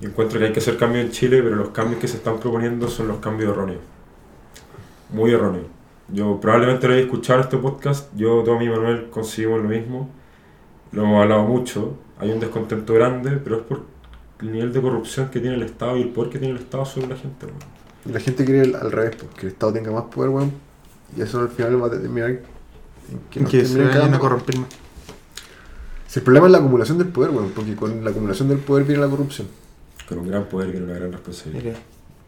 [0.00, 2.38] yo encuentro que hay que hacer cambios en Chile, pero los cambios que se están
[2.38, 3.80] proponiendo son los cambios erróneos.
[5.10, 5.66] Muy erróneos.
[6.08, 8.10] Yo probablemente lo haya escuchado en este podcast.
[8.16, 10.10] Yo, Tommy y Manuel conseguimos lo mismo.
[10.92, 11.94] Lo hemos hablado mucho.
[12.18, 13.82] Hay un descontento grande, pero es por
[14.40, 16.84] el nivel de corrupción que tiene el Estado y el poder que tiene el Estado
[16.84, 17.46] sobre la gente.
[17.46, 17.58] weón.
[18.04, 20.52] Y la gente quiere el- al revés, pues, que el Estado tenga más poder, weón.
[21.16, 22.40] Y eso al final va a determinar en
[23.30, 24.68] que nos Que se vayan a corromper más.
[26.08, 28.84] Si el problema es la acumulación del poder, weón, porque con la acumulación del poder
[28.84, 29.48] viene la corrupción.
[30.08, 31.64] Con un gran poder y una gran responsabilidad.
[31.64, 31.78] Mira.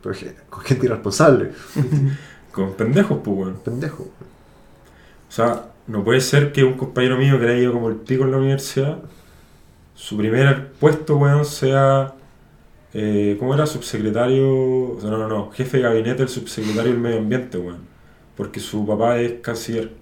[0.02, 0.14] Pero
[0.50, 1.50] con gente irresponsable.
[2.52, 3.56] Con pendejos, pues, weón.
[3.64, 4.02] Pendejo.
[4.04, 7.96] O sea, no puede ser que un compañero mío que le haya ido como el
[7.96, 8.98] pico en la universidad,
[9.94, 12.14] su primer puesto, weón, sea.
[12.94, 13.66] Eh, ¿Cómo era?
[13.66, 14.92] Subsecretario.
[14.92, 15.50] O sea, no, no, no.
[15.52, 17.80] Jefe de gabinete del subsecretario del medio ambiente, weón.
[18.36, 19.92] Porque su papá es canciller.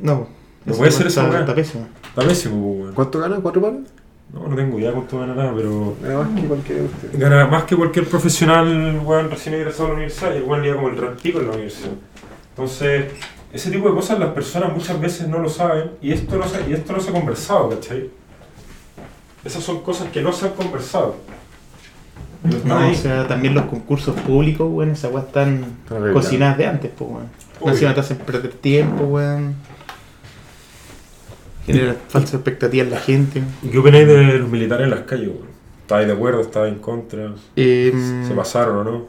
[0.00, 0.26] No.
[0.64, 1.88] No puede ser está- esa weá.
[2.14, 2.26] Está pésimo.
[2.26, 2.94] Está pésimo, pues, weón.
[2.94, 3.36] ¿Cuánto gana?
[3.36, 3.80] ¿Cuatro palos?
[4.32, 5.94] No, no tengo idea cuánto ganará, pero.
[6.02, 7.18] Gana más que cualquiera de ustedes.
[7.18, 10.32] Gana más que cualquier profesional, weón, recién egresado a la universidad.
[10.34, 11.92] Y el weón como el gran pico en la universidad.
[12.50, 13.12] Entonces,
[13.52, 15.90] ese tipo de cosas las personas muchas veces no lo saben.
[16.00, 18.10] Y esto no se, y esto no se ha conversado, ¿cachai?
[19.44, 21.16] Esas son cosas que no se han conversado.
[22.44, 22.92] No No, ahí.
[22.92, 25.76] o sea, también los concursos públicos, weón, esas weas están
[26.12, 27.26] cocinadas de antes, pues, weón.
[27.60, 27.72] Obvio.
[27.72, 29.54] Encima te hacen perder tiempo, weón.
[31.66, 33.42] Genera falsas expectativas en la gente.
[33.62, 35.30] ¿Y qué opináis de los militares en las calles?
[35.82, 36.40] ¿Estáis de acuerdo?
[36.40, 37.32] ¿Estáis en contra?
[37.56, 37.92] Eh,
[38.26, 39.06] ¿Se pasaron o no?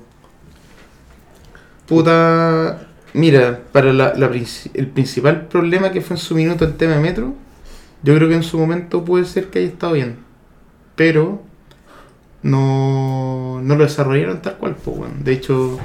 [1.87, 2.87] Puta.
[3.13, 4.31] Mira, para la, la
[4.73, 7.35] el principal problema que fue en su minuto el tema de Metro,
[8.01, 10.17] yo creo que en su momento puede ser que haya estado bien.
[10.95, 11.41] Pero
[12.41, 15.23] no, no lo desarrollaron tal cual, pues, weón.
[15.23, 15.79] De hecho,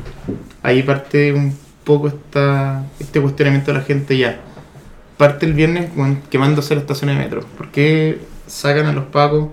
[0.62, 4.40] ahí parte un poco esta, este cuestionamiento de la gente ya.
[5.18, 7.40] Parte el viernes weón, quemándose las estaciones de metro.
[7.59, 9.48] ¿Por qué sacan a los pacos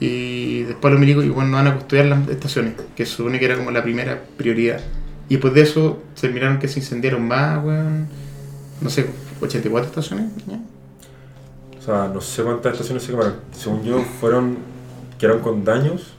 [0.00, 2.74] y después los milicos y bueno, no van a custodiar las estaciones?
[2.96, 4.80] Que se supone que era como la primera prioridad.
[5.28, 8.08] Y después de eso se miraron que se incendiaron más, weón.
[8.80, 9.06] No sé,
[9.42, 10.26] 84 estaciones.
[10.46, 10.58] ¿ya?
[11.78, 13.34] O sea, no sé cuántas estaciones se quemaron.
[13.52, 14.56] Según yo, fueron.
[15.18, 16.14] quedaron con daños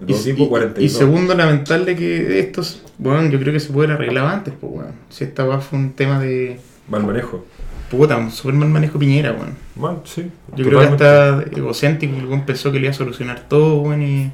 [0.00, 0.90] de todo Y, tipo, y- 42.
[0.92, 4.72] y segundo, lamentable que estos, bueno, yo creo que se puede haber arreglado antes, pues,
[4.72, 4.92] weón.
[5.10, 7.44] Si esta weá fue un tema de, Mal manejo.
[7.90, 9.54] Puta, un super mal manejo Piñera, weón.
[9.76, 10.30] Mal, sí.
[10.56, 14.32] Yo creo que hasta egocéntrico, el pensó que le iba a solucionar todo, weón, y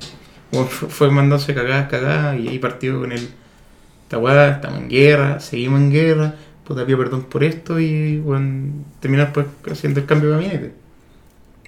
[0.53, 3.29] weón, fue, mandándose cagadas, cagadas, y ahí partió con el,
[4.05, 6.35] esta weá, estamos en guerra, seguimos en guerra,
[6.67, 10.73] puta, pido perdón por esto, y, weón, terminó después haciendo el cambio de gabinete.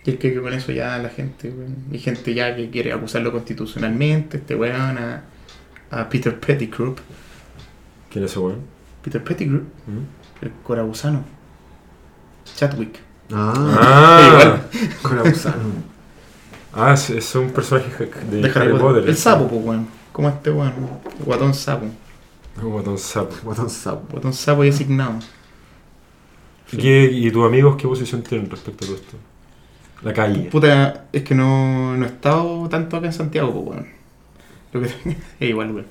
[0.07, 3.33] Y es que con eso ya la gente, weón, hay gente ya que quiere acusarlo
[3.33, 5.25] constitucionalmente, este weón, a,
[5.91, 6.95] a Peter Pettigrew,
[8.15, 8.61] ¿Quién es ese weón?
[9.03, 10.45] Peter Pettigrew, ¿Mm?
[10.45, 11.25] el corabusano,
[12.57, 13.01] Chadwick.
[13.33, 14.61] Ah, Ah,
[15.05, 15.35] igual.
[16.77, 17.89] Ah, es, es un personaje
[18.31, 19.09] de, de Harry Potter.
[19.09, 19.87] El sapo, pues, weón.
[20.11, 20.73] ¿Cómo este weón?
[21.25, 21.87] Guatón sapo.
[22.61, 23.33] Guatón sapo.
[23.45, 24.05] Botón sapo.
[24.11, 25.21] Guatón sapo designado.
[26.73, 29.17] ¿Y, qué- ¿Y tus amigos qué posición tienen respecto a todo esto?
[30.03, 30.51] La calle.
[30.51, 33.89] Puta, es que no, no he estado tanto acá en Santiago, pues, weón.
[34.73, 34.87] Lo que
[35.41, 35.87] es igual, weón.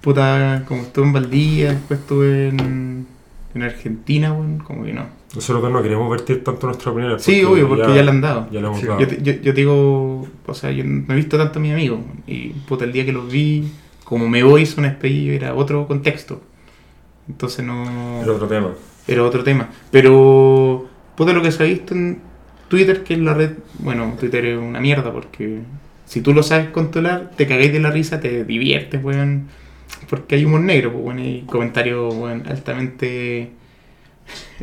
[0.00, 3.06] Puta, como estuve en Valdía, después estuve en,
[3.54, 5.06] en Argentina, weón, como que no.
[5.34, 7.18] Nosotros no queremos vertir tanto nuestra opinión.
[7.18, 8.48] Sí, obvio, porque ya, le han dado.
[8.50, 9.00] Ya le hemos Sí, dado.
[9.00, 12.00] Yo, te- yo, yo digo, o sea, yo no he visto tanto a mis amigos.
[12.26, 13.64] Y puta, el día que los vi,
[14.04, 16.42] como me voy, son despedido, era otro contexto.
[17.28, 18.20] Entonces no.
[18.22, 18.70] Era otro tema.
[19.08, 19.68] era otro tema.
[19.90, 20.86] Pero,
[21.16, 22.20] puta, lo que se ha visto en
[22.68, 23.52] Twitter, que es la red.
[23.78, 25.60] Bueno, Twitter es una mierda porque
[26.04, 29.48] si tú lo sabes controlar, te cagáis de la risa, te diviertes, weón.
[30.08, 32.14] Porque hay humor negro, pues, weón, y comentarios,
[32.46, 33.50] altamente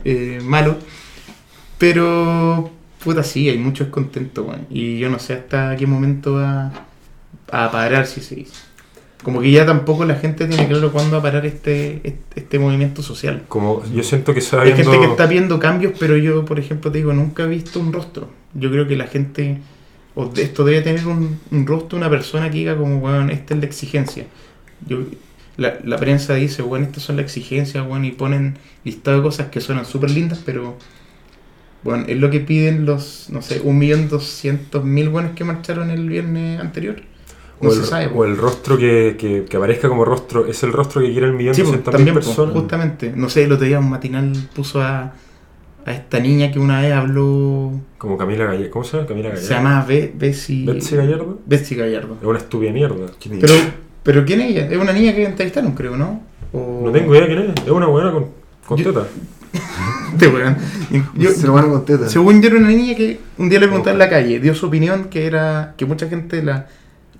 [0.04, 0.78] eh, malos.
[1.78, 2.70] Pero,
[3.04, 4.68] puta, sí, hay mucho descontento, weón.
[4.70, 6.72] Y yo no sé hasta qué momento va
[7.52, 8.70] a parar, si se dice.
[9.24, 12.58] Como que ya tampoco la gente tiene claro cuándo va a parar este, este, este
[12.58, 13.44] movimiento social.
[13.50, 14.92] Como yo siento que se va Hay viendo...
[14.92, 17.92] gente que está viendo cambios, pero yo, por ejemplo, te digo, nunca he visto un
[17.92, 18.30] rostro.
[18.54, 19.58] Yo creo que la gente,
[20.16, 23.60] o esto debe tener un, un rostro, una persona que diga como, bueno, esta es
[23.60, 24.26] la exigencia.
[24.88, 25.00] Yo,
[25.58, 29.48] la, la prensa dice, bueno, estas son las exigencias, bueno, y ponen listado de cosas
[29.48, 30.78] que suenan súper lindas, pero
[31.84, 35.90] bueno, es lo que piden los, no sé, un millón doscientos mil buenos que marcharon
[35.92, 37.02] el viernes anterior.
[37.62, 38.06] No o, se el, sabe.
[38.14, 41.34] o el rostro que, que, que aparezca como rostro, es el rostro que quiere el
[41.34, 42.54] millón Sí, pues, también, pues, personas.
[42.56, 43.12] justamente.
[43.16, 45.14] No sé, el otro día un matinal puso a,
[45.86, 47.74] a esta niña que una vez habló.
[47.98, 48.72] Como Camila Gallardo.
[48.72, 49.08] ¿Cómo se llama?
[49.08, 49.48] Camila Gallardo.
[49.48, 50.66] Se llamaba Be Bessie.
[50.66, 51.40] Betsy Gallardo.
[51.46, 52.18] Betsy Gallardo.
[52.22, 53.12] Es una estúpida mierda.
[53.20, 53.54] ¿Quién es Pero?
[54.12, 54.66] Pero ¿quién es ella?
[54.68, 56.24] Es una niña que entrevistaron, creo, ¿no?
[56.52, 57.64] O- No tengo idea quién es.
[57.64, 58.26] Es una buena con,
[58.66, 59.06] con Yo- teta.
[60.14, 60.58] Este weón.
[61.36, 62.10] Se lo van a contestar.
[62.10, 64.66] según yo era una niña que un día le pregunté en la calle, dio su
[64.66, 66.68] opinión que era que mucha gente la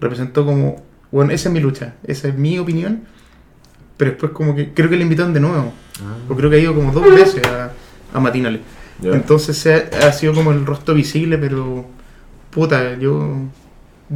[0.02, 3.02] representó como, bueno, esa es mi lucha, esa es mi opinión,
[3.98, 5.72] pero después como que creo que le invitaron de nuevo,
[6.02, 6.16] Ah.
[6.30, 7.72] o creo que ha ido como dos veces a,
[8.14, 8.62] a matinales.
[9.04, 11.86] Entonces se ha, ha sido como el rostro visible, pero
[12.50, 13.38] puta, yo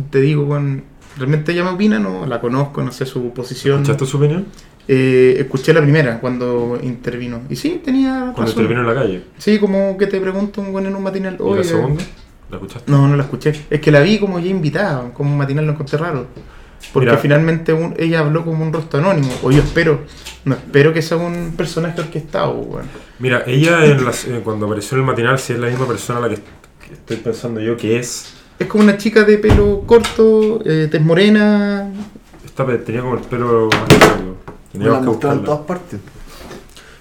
[0.10, 0.84] te digo, weón,
[1.18, 3.82] realmente ella me opina, no la conozco, no sé su posición.
[3.82, 4.46] ¿Escuchaste su opinión?
[4.88, 7.42] Eh, escuché la primera cuando intervino.
[7.50, 8.64] Y sí, tenía Cuando razón.
[8.64, 9.24] intervino en la calle.
[9.38, 11.36] Sí, como que te pregunto un buen en un matinal.
[11.36, 12.04] ¿Y la "Oye, segunda?
[12.50, 12.92] ¿La escuchaste?
[12.92, 13.54] No, no la escuché.
[13.70, 16.28] Es que la vi como ya invitada, como un matinal lo encontré raro.
[16.92, 17.18] Porque Mira.
[17.18, 19.32] finalmente un- ella habló como un rostro anónimo.
[19.42, 20.02] O yo espero,
[20.44, 22.86] no espero que sea un personaje orquestado, weón.
[23.20, 26.20] Mira, ella en las- eh, cuando apareció en el matinal, si es la misma persona
[26.20, 26.42] a la que
[26.92, 28.34] estoy pensando yo que es.
[28.64, 31.90] Es como una chica de pelo corto, eh, tez morena.
[32.46, 34.38] Esta tenía como el pelo más largo.
[34.74, 36.00] Me la Teníamos que en todas partes.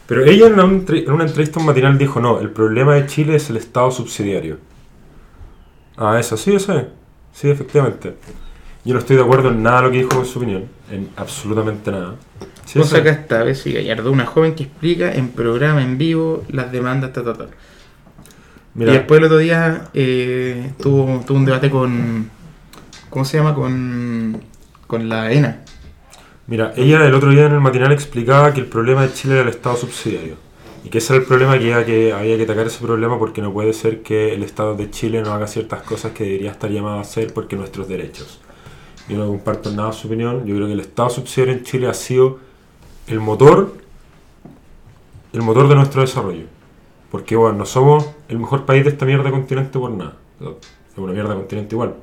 [0.06, 3.36] Pero ella en una, entre- en una entrevista matinal dijo, no, el problema de Chile
[3.36, 4.58] es el Estado subsidiario.
[5.96, 6.86] Ah, eso, sí, eso es.
[7.32, 8.16] Sí, efectivamente.
[8.84, 10.64] Yo no estoy de acuerdo en nada de lo que dijo en su opinión.
[10.90, 12.16] En absolutamente nada.
[12.66, 13.18] Sí, Cosa eso acá es.
[13.20, 17.34] está, Bessie Gallardo, una joven que explica en programa en vivo las demandas, ta, ta,
[17.34, 17.46] ta.
[18.74, 22.30] Mira, Y después el otro día eh, tuvo, tuvo un debate con.
[23.10, 23.54] ¿Cómo se llama?
[23.54, 24.42] Con.
[24.86, 25.62] Con la ENA.
[26.46, 29.42] mira, ella el otro día en el matinal explicaba que el problema de Chile era
[29.42, 30.36] el Estado subsidiario.
[30.84, 33.40] Y que ese era el problema que, había que había que atacar ese problema porque
[33.40, 36.70] no puede ser que el Estado de Chile no haga ciertas cosas que debería estar
[36.70, 38.40] llamado a hacer porque nuestros derechos.
[39.08, 40.44] Yo no comparto nada su opinión.
[40.44, 42.38] Yo creo que el Estado subsidiario en Chile ha sido
[43.06, 43.74] el motor,
[45.32, 46.46] el motor de nuestro desarrollo.
[47.12, 50.16] Porque, bueno, no somos el mejor país de esta mierda continente por nada.
[50.40, 51.94] Es una mierda continente igual.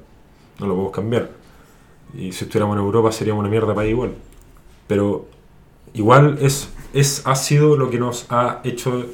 [0.60, 1.32] No lo podemos cambiar.
[2.14, 4.14] Y si estuviéramos en Europa seríamos una mierda país igual.
[4.86, 5.26] Pero
[5.94, 9.08] igual es, es, ha sido lo que nos ha hecho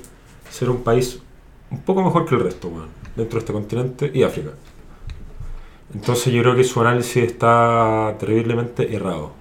[0.50, 1.22] ser un país
[1.72, 4.52] un poco mejor que el resto, weón, dentro de este continente y África.
[5.94, 9.32] Entonces yo creo que su análisis está terriblemente errado,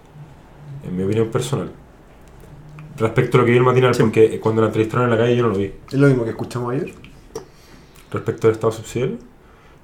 [0.86, 1.72] en mi opinión personal.
[2.98, 4.02] Respecto a lo que vi el matinal, Sí.
[4.02, 5.72] porque cuando la entrevistaron en la calle yo no lo vi.
[5.88, 6.92] Es lo mismo que escuchamos ayer.
[8.10, 9.16] Respecto al Estado subsidiario.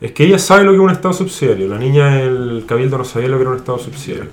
[0.00, 1.68] Es que ella sabe lo que es un Estado subsidiario.
[1.68, 4.30] La niña del Cabildo no sabía lo que era un Estado subsidiario.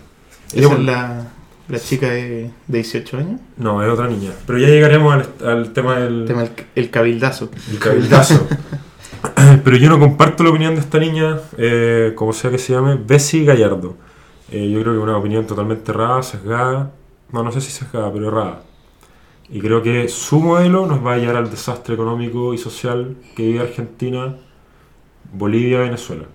[0.54, 1.28] Ella, es la,
[1.68, 3.42] la chica de, de 18 años.
[3.58, 4.32] No, es otra niña.
[4.46, 7.50] Pero ya llegaremos al, al tema del El tema del el cabildazo.
[7.72, 8.48] el cabildazo.
[9.64, 12.96] Pero yo no comparto la opinión de esta niña, eh, como sea que se llame,
[12.96, 13.96] Bessie Gallardo.
[14.52, 16.92] Eh, yo creo que es una opinión totalmente errada, sesgada.
[17.32, 18.64] No, no sé si sesgada, pero errada.
[19.50, 23.44] Y creo que su modelo nos va a llevar al desastre económico y social que
[23.44, 24.36] vive Argentina,
[25.34, 26.26] Bolivia, Venezuela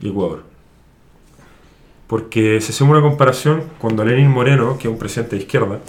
[0.00, 0.44] y Ecuador.
[2.06, 5.80] Porque si hacemos una comparación, cuando Lenin Moreno, que es un presidente de izquierda,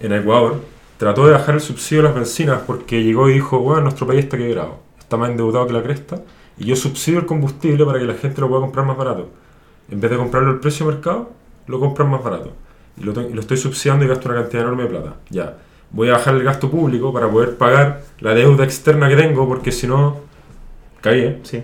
[0.00, 0.60] en Ecuador,
[0.98, 4.24] trató de bajar el subsidio a las bencinas porque llegó y dijo, bueno, nuestro país
[4.24, 6.22] está quebrado, está más endeudado que la cresta,
[6.58, 9.28] y yo subsidio el combustible para que la gente lo pueda comprar más barato.
[9.90, 11.30] En vez de comprarlo al precio de mercado,
[11.66, 12.52] lo compran más barato.
[13.00, 15.16] Lo, lo estoy subsidiando y gasto una cantidad enorme de plata.
[15.30, 15.58] Ya.
[15.90, 19.72] Voy a bajar el gasto público para poder pagar la deuda externa que tengo porque
[19.72, 20.20] si no,
[21.00, 21.40] caí.
[21.42, 21.62] Sí.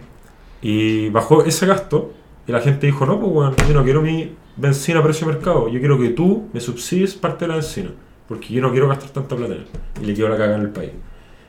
[0.62, 2.12] Y bajó ese gasto
[2.46, 5.34] y la gente dijo, no, pues bueno, yo no quiero mi benzina a precio de
[5.34, 7.90] mercado, yo quiero que tú me subsidies parte de la benzina,
[8.28, 9.66] porque yo no quiero gastar tanta plata en él.
[10.02, 10.90] Y le quiero la caga en el país.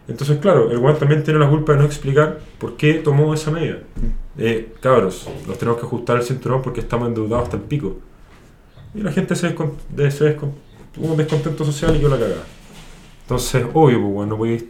[0.08, 3.52] Entonces, claro, el weón también tiene la culpa de no explicar por qué tomó esa
[3.52, 3.78] medida.
[4.38, 7.98] Eh, cabros, nos tenemos que ajustar el cinturón porque estamos endeudados hasta el pico.
[8.94, 10.52] Y la gente se, descon- de- se descon-
[10.94, 12.44] tuvo un descontento social y yo la cagada.
[13.24, 14.66] Entonces, obvio, pues, weón, no podéis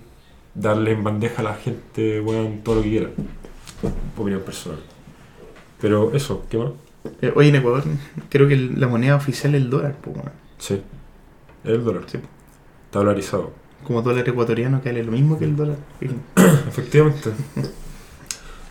[0.54, 3.10] darle en bandeja a la gente, weón, todo lo que quiera.
[4.18, 4.80] Opinión personal.
[5.80, 6.72] Pero eso, ¿qué más?
[7.22, 7.84] Eh, Hoy en Ecuador
[8.30, 10.32] creo que la moneda oficial es el dólar, po, weón.
[10.60, 10.76] Sí.
[11.64, 12.04] Es el dólar.
[12.06, 12.20] Sí.
[12.86, 13.54] Está dolarizado.
[13.84, 15.78] Como dólar ecuatoriano que vale lo mismo que el dólar.
[16.68, 17.32] Efectivamente.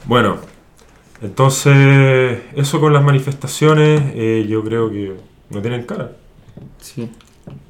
[0.05, 0.37] Bueno,
[1.23, 5.17] entonces, eso con las manifestaciones, eh, yo creo que
[5.51, 6.13] no tienen cara.
[6.81, 7.11] Sí.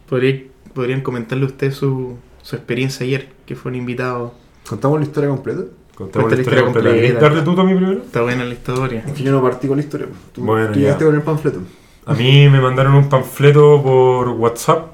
[0.08, 0.42] Podría-
[0.74, 4.32] podrían comentarle ustedes su, su experiencia ayer, que fueron invitados.
[4.68, 5.62] ¿Contamos la historia completa?
[5.94, 6.88] Contemos Cuenta la la historia completa.
[6.88, 7.06] completa.
[7.08, 8.02] ¿Querés darle tú a mí primero?
[8.02, 9.04] Está buena la historia.
[9.06, 10.06] Es que yo no partí con la historia.
[10.32, 11.60] Tú, Bueno, tú llegaste con el panfleto.
[12.06, 14.92] A mí me mandaron un panfleto por WhatsApp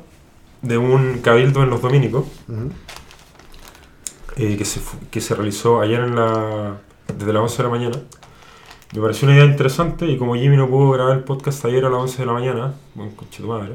[0.62, 2.25] de un cabildo en los dominicos
[4.37, 6.79] eh, que, se, que se realizó ayer en la,
[7.16, 7.96] desde las 11 de la mañana.
[8.94, 11.90] Me pareció una idea interesante y como Jimmy no pudo grabar el podcast ayer a
[11.90, 13.72] las 11 de la mañana, buen conche tu madre.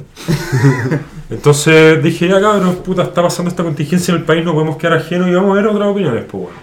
[1.29, 4.93] Entonces dije, ya cabrón, puta, está pasando esta contingencia en el país, no podemos quedar
[4.97, 6.57] ajenos y vamos a ver otras opiniones, pues bueno.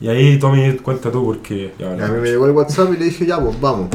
[0.00, 3.04] Y ahí Tommy, cuenta tú porque ya a mí me llegó el WhatsApp y le
[3.06, 3.88] dije, ya, pues vamos.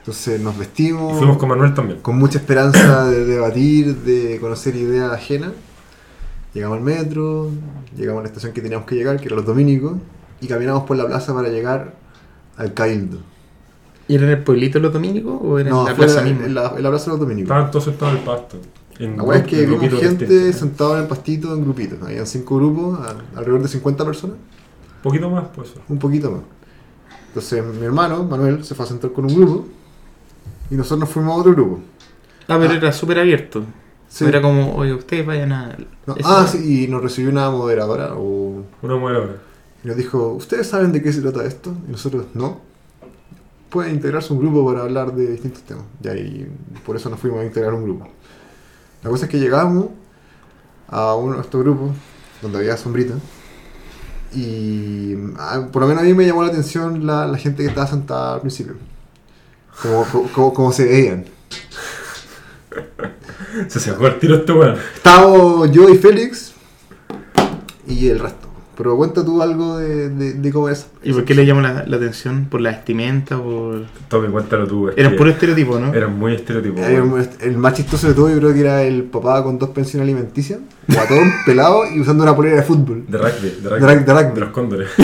[0.00, 1.18] Entonces nos Y vestimos.
[1.18, 2.00] fuimos con Manuel también.
[2.00, 5.52] con mucha esperanza de debatir, de conocer ideas ajenas.
[6.54, 7.50] Llegamos al metro,
[7.96, 9.96] llegamos a la estación que teníamos que llegar, que era los dominicos,
[10.40, 11.94] y caminamos por la plaza para llegar
[12.58, 13.18] al Cabildo.
[14.08, 16.26] ¿Y era en el pueblito los dominicos o era No, en la fue plaza en,
[16.28, 16.46] misma?
[16.46, 17.50] en la, en la plaza de los dominicos.
[17.50, 18.58] Estaban todos sentados en el pasto.
[18.98, 22.02] En La weá es que en vimos gente sentada en el pastito en grupitos.
[22.02, 25.72] Habían cinco grupos, a- alrededor de 50 personas, Un poquito más, pues.
[25.88, 26.40] un poquito más.
[27.28, 29.66] Entonces mi hermano, Manuel, se fue a sentar con un grupo
[30.70, 31.80] y nosotros nos fuimos a otro grupo.
[32.48, 32.76] Ah, pero Ah.
[32.76, 33.62] era súper abierto.
[34.08, 34.24] Sí.
[34.24, 35.76] Era como, oye, ustedes vayan a...
[36.06, 39.34] No, ah, sí, y nos recibió una moderadora o Una moderadora.
[39.84, 41.72] Y nos dijo, ¿ustedes saben de qué se trata esto?
[41.88, 42.60] Y nosotros, no.
[43.70, 45.84] Pueden integrarse un grupo para hablar de distintos temas.
[46.02, 46.52] Y ahí,
[46.86, 48.08] por eso nos fuimos a integrar un grupo.
[49.02, 49.86] La cosa es que llegamos
[50.88, 51.90] a uno de estos grupos,
[52.42, 53.14] donde había sombrita.
[54.34, 57.68] Y ah, por lo menos a mí me llamó la atención la, la gente que
[57.68, 58.74] estaba sentada al principio.
[59.82, 61.24] Como, co- como, como se veían.
[63.68, 64.76] Se sacó el tiro este weón.
[64.94, 66.52] Estábamos yo y Félix
[67.86, 68.47] y el resto.
[68.78, 70.86] Pero cuenta tú algo de, de, de cómo es.
[71.02, 72.46] ¿Y por qué le llamó la, la atención?
[72.48, 73.36] ¿Por la vestimenta?
[73.36, 73.86] Por...
[74.08, 74.88] Tommy, cuéntalo tú.
[74.88, 75.92] es Era puro estereotipo, ¿no?
[75.92, 76.80] Eran muy estereotipos.
[76.80, 77.28] Weón.
[77.40, 80.60] El más chistoso de todo yo creo que era el papá con dos pensiones alimenticias,
[80.86, 83.04] guatón, pelado y usando una polera de fútbol.
[83.08, 83.80] De rugby, de rugby.
[83.80, 84.40] De rug- de rugby.
[84.40, 84.88] los cóndores.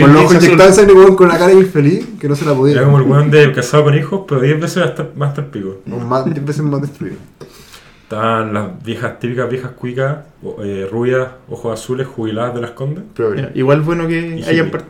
[0.00, 2.76] Con los ojos inyectados en sangre con una cara infeliz que no se la podía.
[2.76, 4.84] Era como el weón de casado con hijos, pero 10 veces
[5.16, 5.78] más el pico.
[5.90, 7.16] O más, 10 veces más destruido.
[8.14, 10.18] Estaban las viejas, típicas viejas cuicas,
[10.62, 13.04] eh, rubias, ojos azules, jubiladas de las condes.
[13.16, 14.84] Pero Igual bueno que Y hayan par-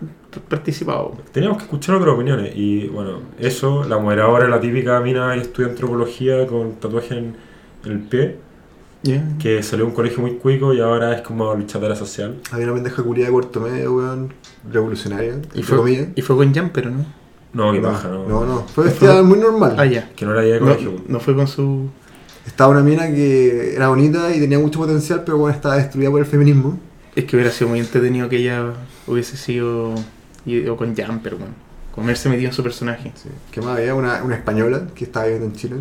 [0.48, 1.16] participado.
[1.32, 2.52] Teníamos que escuchar otras opiniones.
[2.54, 7.36] Y bueno, eso, la moderadora, la típica mina que estudia antropología con tatuaje en,
[7.84, 8.36] en el pie,
[9.02, 9.22] Ya.
[9.38, 12.36] que salió de un colegio muy cuico y ahora es como luchadora social.
[12.50, 14.32] había una pendeja curia de cuarto medio, weón,
[14.70, 16.08] revolucionaria, Y fue, comillas.
[16.14, 17.04] y fue con jumper, ¿o ¿no?
[17.52, 18.26] No, qué no, paja, no.
[18.28, 19.76] no, no, fue vestida muy normal.
[19.78, 20.10] Ah, ya.
[20.16, 20.92] Que no era de No, colegio.
[21.06, 21.88] no fue con su...
[22.46, 26.20] Estaba una mina que era bonita y tenía mucho potencial, pero bueno, estaba destruida por
[26.20, 26.78] el feminismo.
[27.16, 28.72] Es que hubiera sido muy entretenido que ella
[29.06, 29.94] hubiese sido...
[29.94, 31.54] O con jumper, bueno.
[31.94, 33.12] Comerse metido en su personaje.
[33.14, 33.30] Sí.
[33.50, 33.94] ¿Qué más había?
[33.94, 35.76] Una, una española que estaba viviendo en Chile.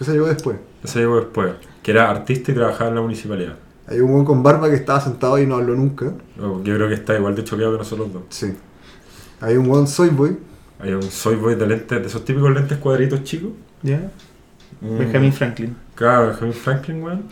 [0.00, 0.56] Esa llegó después.
[0.82, 1.52] Ese llegó después.
[1.82, 3.56] Que era artista y trabajaba en la municipalidad.
[3.86, 6.12] Hay un weón con barba que estaba sentado y no habló nunca.
[6.36, 8.22] No, Yo creo que está igual de choqueado que nosotros dos.
[8.30, 8.54] Sí.
[9.40, 10.38] Hay un weón soy boy.
[10.78, 13.50] Hay un soy boy de lentes, de esos típicos lentes cuadritos chicos.
[13.82, 14.10] ¿Ya?
[14.84, 15.76] Un- Benjamin Franklin.
[15.94, 17.22] Claro, Benjamin Franklin, weón.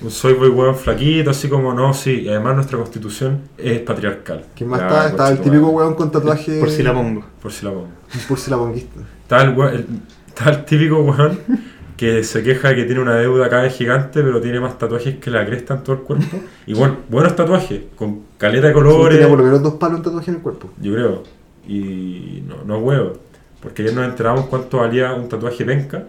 [0.00, 2.20] Un soy boy, weón, flaquito, así como no, sí.
[2.22, 4.44] Y además nuestra constitución es patriarcal.
[4.54, 5.06] ¿Quién más estaba?
[5.08, 6.60] Estaba el típico weón con tatuaje.
[6.60, 7.24] Por si la pongo.
[7.42, 7.88] Por si la pongo.
[8.28, 9.00] Por si la ponguista.
[9.22, 9.86] Está el, weón- el-
[10.28, 11.38] está el típico weón
[11.96, 15.30] que se queja que tiene una deuda acá de gigante, pero tiene más tatuajes que
[15.32, 16.38] la cresta en todo el cuerpo.
[16.64, 19.16] Y bueno, buenos tatuajes, con caleta de colores.
[19.18, 20.70] Tenía por lo menos dos palos en tatuaje en el cuerpo.
[20.80, 21.22] Yo creo.
[21.66, 23.12] Y no, no es huevo.
[23.60, 26.04] Porque ayer nos enteramos cuánto valía un tatuaje penca.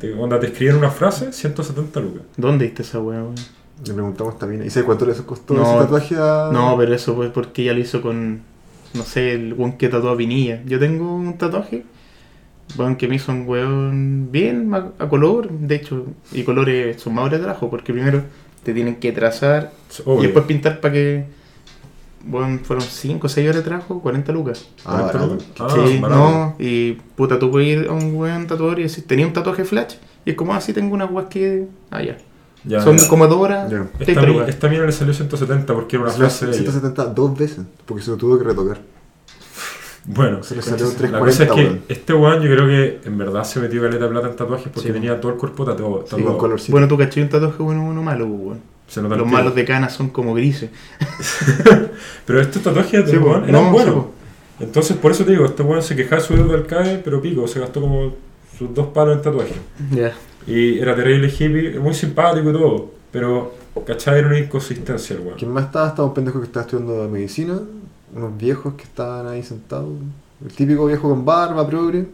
[0.00, 2.22] De, onda, te escriben una frase, 170 lucas.
[2.36, 3.34] ¿Dónde viste esa weá, weón?
[3.86, 4.64] Le preguntamos también.
[4.64, 5.62] ¿Y sabes cuánto le costó No.
[5.62, 6.50] ese tatuaje a.?
[6.52, 8.40] No, pero eso fue porque ella lo hizo con,
[8.94, 10.62] no sé, el weón que tatuó a Pinilla.
[10.64, 11.84] Yo tengo un tatuaje,
[12.78, 17.14] weón que me hizo un weón bien a, a color, de hecho, y colores son
[17.14, 18.22] más de trabajo, porque primero
[18.62, 19.72] te tienen que trazar
[20.04, 20.20] Obvio.
[20.20, 21.24] y después pintar para que,
[22.28, 24.68] weón, fueron 5 o 6 horas de trabajo, 40 lucas.
[24.84, 25.32] Ah, 40 barato.
[25.34, 25.46] lucas.
[25.58, 29.26] Ah, sí, no, y puta, tú puedes ir a un weón tatuador y decir, tenía
[29.26, 32.16] un tatuaje flash, y es como así tengo unas weas que, ah, ya.
[32.64, 33.08] Ya, Son ya.
[33.08, 33.84] como dos horas, Ya.
[33.98, 34.48] 30 Esta, lucas.
[34.48, 36.60] esta mina le salió 170 porque era una frase de ella.
[36.70, 37.64] 170 dos veces.
[37.84, 38.78] Porque se lo tuvo que retocar.
[40.04, 41.80] Bueno, Se le salió la 340, cosa es que weón.
[41.88, 44.88] este weón yo creo que en verdad se metió caleta de plata en tatuajes porque
[44.88, 44.92] Sí.
[44.92, 46.04] tenía todo el cuerpo tatuado.
[46.38, 46.72] Colorcito.
[46.72, 48.60] Bueno, tú caché un tatuaje bueno uno malo, weón.
[48.92, 50.68] Se Los malos de cana son como grises.
[52.26, 53.36] Pero estos tatuajes de Sí, po.
[53.36, 53.94] eran No, buenos.
[53.94, 54.64] sí.
[54.64, 57.22] Entonces, por eso te digo, este weón se quejaba de su deuda del CAE, pero
[57.22, 58.14] pico, se gastó como
[58.58, 59.56] sus dos palos en tatuajes.
[59.90, 60.12] Ya.
[60.46, 62.90] Y era terrible hippie, muy simpático y todo.
[63.10, 63.54] Pero,
[63.86, 64.18] ¿cachai?
[64.18, 65.38] Era una inconsistencia el weón.
[65.38, 65.88] ¿Quién más estaba?
[65.88, 67.60] Estaba un pendejo que estaba estudiando medicina.
[68.14, 69.88] Unos viejos que estaban ahí sentados.
[70.44, 72.06] El típico viejo con barba, progre.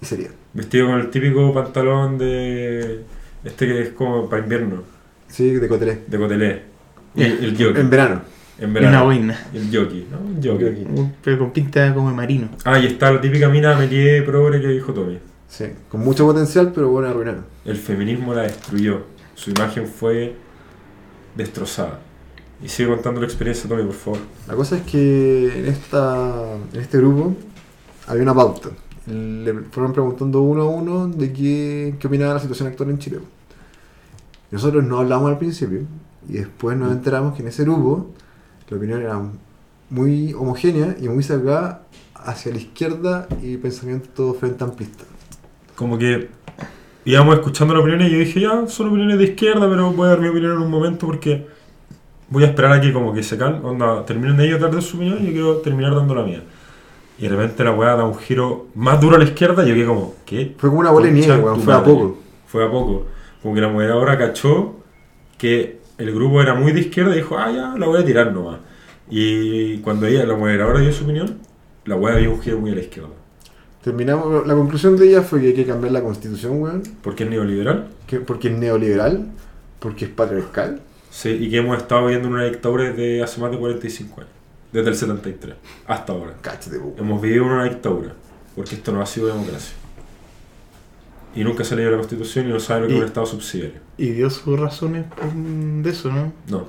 [0.00, 0.30] Y sería.
[0.54, 3.00] Vestido con el típico pantalón de.
[3.44, 4.82] Este que es como para invierno,
[5.30, 6.00] Sí, de cotelé.
[6.06, 6.62] de cotelé.
[7.14, 7.80] Y el jockey.
[7.80, 8.22] En verano.
[8.58, 8.96] En verano.
[8.96, 9.46] una boina.
[9.54, 10.18] El jockey, ¿no?
[10.18, 10.42] Un.
[10.42, 10.86] Jockey.
[11.22, 12.50] Pero con pinta como de marino.
[12.64, 15.18] Ah, y está la típica mina Melié progre que dijo Tommy.
[15.48, 17.44] Sí, con mucho potencial, pero bueno, arruinaron.
[17.64, 19.02] El feminismo la destruyó.
[19.34, 20.36] Su imagen fue
[21.34, 22.00] destrozada.
[22.62, 24.18] Y sigue contando la experiencia, Tommy, por favor.
[24.46, 27.34] La cosa es que en, esta, en este grupo
[28.06, 28.68] había una pauta.
[29.06, 32.98] Le fueron preguntando uno a uno de qué, qué opinaba de la situación actual en
[32.98, 33.18] Chile.
[34.50, 35.80] Nosotros no hablamos al principio
[36.28, 38.10] y después nos enteramos que en ese grupo
[38.68, 39.20] la opinión era
[39.90, 41.82] muy homogénea y muy sacada
[42.14, 45.04] hacia la izquierda y pensamiento frente amplista.
[45.74, 46.28] Como que
[47.04, 50.10] íbamos escuchando las opiniones y yo dije, ya, son opiniones de izquierda, pero voy a
[50.10, 51.46] dar mi opinión en un momento porque
[52.28, 54.80] voy a esperar a que como que se cal, onda, terminen de ellos dar de
[54.82, 56.42] su opinión y yo quiero terminar dando la mía.
[57.18, 59.74] Y de repente la weá da un giro más duro a la izquierda y yo
[59.74, 60.54] quedé como, ¿qué?
[60.56, 62.18] Fue como una bola de nieve, fue a poco.
[62.46, 63.06] Fue a poco.
[63.42, 64.76] Como que la moderadora cachó
[65.38, 68.32] que el grupo era muy de izquierda y dijo, ah, ya, la voy a tirar
[68.32, 68.58] nomás.
[69.08, 71.38] Y cuando ella, la moderadora dio su opinión,
[71.84, 73.10] la weá dio un giro muy a la izquierda.
[73.82, 77.30] Terminamos, la conclusión de ella fue que hay que cambiar la constitución, weón, Porque es
[77.30, 77.88] neoliberal.
[78.06, 79.26] que- porque es neoliberal,
[79.78, 80.80] porque es patriarcal.
[81.10, 84.32] Sí, y que hemos estado viviendo en una dictadura desde hace más de 45 años.
[84.72, 86.34] Desde el 73 hasta ahora.
[86.40, 86.76] Cáchate.
[86.98, 88.12] Hemos vivido una dictadura.
[88.54, 89.74] Porque esto no ha sido democracia.
[91.34, 93.78] Y nunca se leyó la constitución y no sabe lo que es un estado subsidiario.
[93.98, 96.32] Y dio sus razones por- de eso, ¿no?
[96.48, 96.66] No.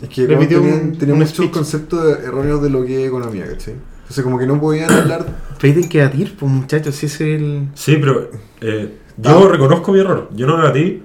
[0.00, 3.46] Es que Repitió tenían, un- tenían un muchos conceptos erróneos de lo que es economía,
[3.46, 3.74] ¿cachai?
[4.02, 5.26] Entonces como que no podían hablar...
[5.60, 7.68] Pero hay que batir, pues muchachos, si es el...
[7.74, 8.30] Sí, pero
[8.60, 9.50] eh, yo Ah.
[9.50, 10.28] reconozco mi error.
[10.34, 11.02] Yo no ti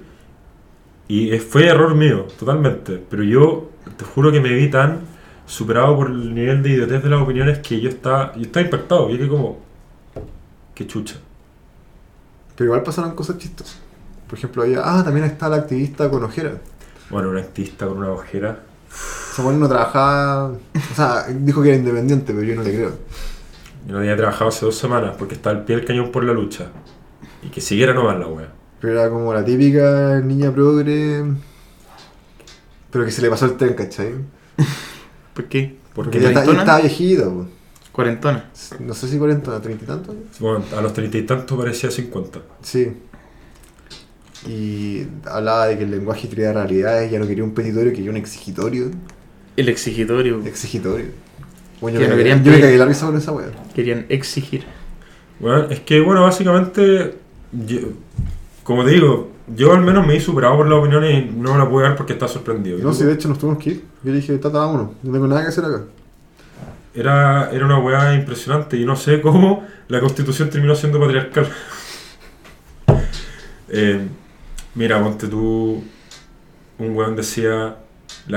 [1.08, 3.02] Y fue error mío, totalmente.
[3.08, 5.00] Pero yo te juro que me vi tan
[5.46, 9.10] superado por el nivel de idiotez de las opiniones que yo estaba, yo estaba impactado.
[9.10, 9.58] Y que como,
[10.74, 11.16] qué chucha.
[12.60, 13.78] Pero igual pasaron cosas chistosas.
[14.28, 14.82] Por ejemplo, había...
[14.84, 16.58] Ah, también está la activista con ojera.
[17.08, 18.60] Bueno, un activista con una ojera.
[19.32, 20.48] Esa mujer no trabajaba...
[20.50, 22.90] O sea, dijo que era independiente, pero yo no le creo.
[23.86, 26.34] Yo no había trabajado hace dos semanas porque estaba al pie del cañón por la
[26.34, 26.66] lucha.
[27.42, 28.52] Y que siguiera nomás la wea.
[28.78, 31.24] Pero era como la típica niña progre...
[32.90, 34.16] Pero que se le pasó el tren, ¿cachai?
[35.32, 35.78] ¿Por qué?
[35.94, 37.46] Porque Porque ya, está- estaba viejita, po.
[38.02, 38.50] Cuarentona.
[38.80, 40.14] No sé si 40, 30 y tantos.
[40.38, 42.40] bueno, a los treinta y tantos parecía 50.
[42.62, 42.92] Sí.
[44.48, 48.16] Y hablaba de que el lenguaje crea realidades, ya no quería un petitorio, quería un
[48.16, 48.90] exigitorio.
[49.56, 50.40] El exigitorio.
[50.46, 51.06] Exigitorio.
[51.80, 52.64] Bueno, Que yo, no me, querían yo me pedir.
[52.64, 53.48] cagué la risa con esa wea.
[53.74, 54.64] Querían exigir.
[55.38, 57.16] Bueno, es que, bueno, básicamente,
[57.52, 57.88] yo-
[58.62, 61.58] como te digo, yo al menos me he superado por las opiniones y no me
[61.58, 62.78] la pude dar porque estaba sorprendido.
[62.78, 63.84] No, si de hecho nos tuvimos que ir.
[64.02, 64.90] Yo le dije, tata, vámonos.
[65.02, 65.82] No tengo nada que hacer acá.
[66.94, 71.48] Era, era una weá impresionante y no sé cómo la constitución terminó siendo patriarcal.
[73.72, 74.00] Eh,
[74.74, 75.84] mira, ponte tú,
[76.78, 77.76] un weón decía,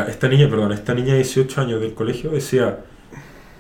[0.08, 2.82] esta niña, perdón, esta niña de 18 años del colegio decía,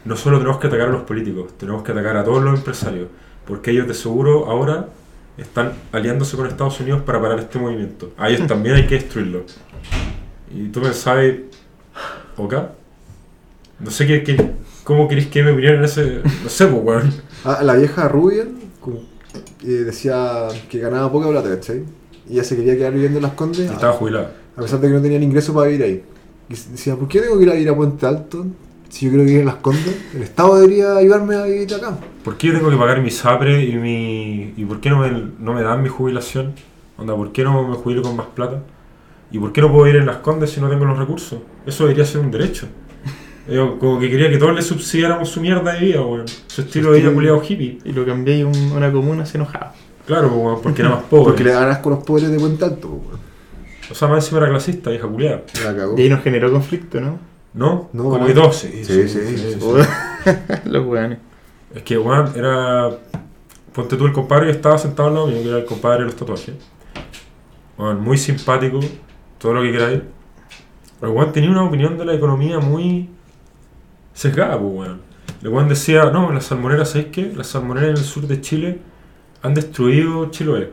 [0.05, 3.07] no solo tenemos que atacar a los políticos, tenemos que atacar a todos los empresarios,
[3.47, 4.89] porque ellos de seguro ahora
[5.35, 8.13] están aliándose con Estados Unidos para parar este movimiento.
[8.17, 9.43] A ellos también hay que destruirlo.
[10.55, 11.25] Y tú pensabas,
[12.37, 12.53] ¿ok?
[13.79, 14.51] No sé qué, qué-
[14.83, 16.21] cómo queréis que me en ese...
[16.43, 17.13] No sé, pues, weón.
[17.45, 18.45] Ah, la vieja rubia
[19.63, 21.83] eh, decía que ganaba poca plata, ¿cachai?
[22.29, 24.31] Y ella se quería quedar viviendo en las condes, Y estaba jubilada.
[24.55, 26.03] a pesar de que no tenían ingreso para vivir ahí.
[26.47, 28.45] Y decía, ¿por qué tengo que ir a vivir a Puente Alto?
[28.89, 31.97] Si yo quiero vivir en las condes, el Estado debería ayudarme a vivir acá.
[32.23, 34.53] ¿Por qué yo tengo que pagar mi SAPRE y mi...
[34.55, 36.53] ¿Y por qué no me, no me dan mi jubilación?
[36.97, 38.61] Onda, ¿por qué no me jubilo con más plata?
[39.31, 41.39] ¿Y por qué no puedo ir en las condes si no tengo los recursos?
[41.65, 42.67] Eso debería ser un derecho.
[43.47, 46.25] Yo como que quería que todos le subsidiáramos su mierda de vida, weón.
[46.47, 47.79] Su estilo de vida culiado hippie.
[47.83, 49.73] Y lo cambié y un- una comuna se enojaba.
[50.05, 51.23] Claro, pues, weón, porque era más pobre.
[51.25, 53.19] Porque le dan asco a los pobres de Puente Alto, po, weón.
[53.91, 55.41] O sea, más encima era clasista, hija culiada.
[55.65, 55.97] La cagó.
[55.97, 57.19] Y ahí nos generó conflicto, ¿no?
[57.53, 57.89] ¿No?
[57.93, 58.25] No, como no.
[58.25, 58.55] que todos.
[58.55, 59.57] Sí, Sí, sí, sí.
[60.65, 61.19] Los weones.
[61.75, 62.89] Es que, weón, era.
[63.73, 66.05] Ponte tú el compadre que estaba sentado al lado mío, que era el compadre de
[66.05, 66.55] los tatuajes.
[67.77, 68.79] Weón, muy simpático,
[69.37, 70.01] todo lo que queráis.
[70.99, 73.09] Pero, weón, tenía una opinión de la economía muy
[74.13, 75.01] sesgada, pues, weón.
[75.41, 77.33] El weón decía, no, las salmoneras, ¿sabéis qué?
[77.35, 78.79] Las salmoneras en el sur de Chile
[79.41, 80.71] han destruido Chiloé.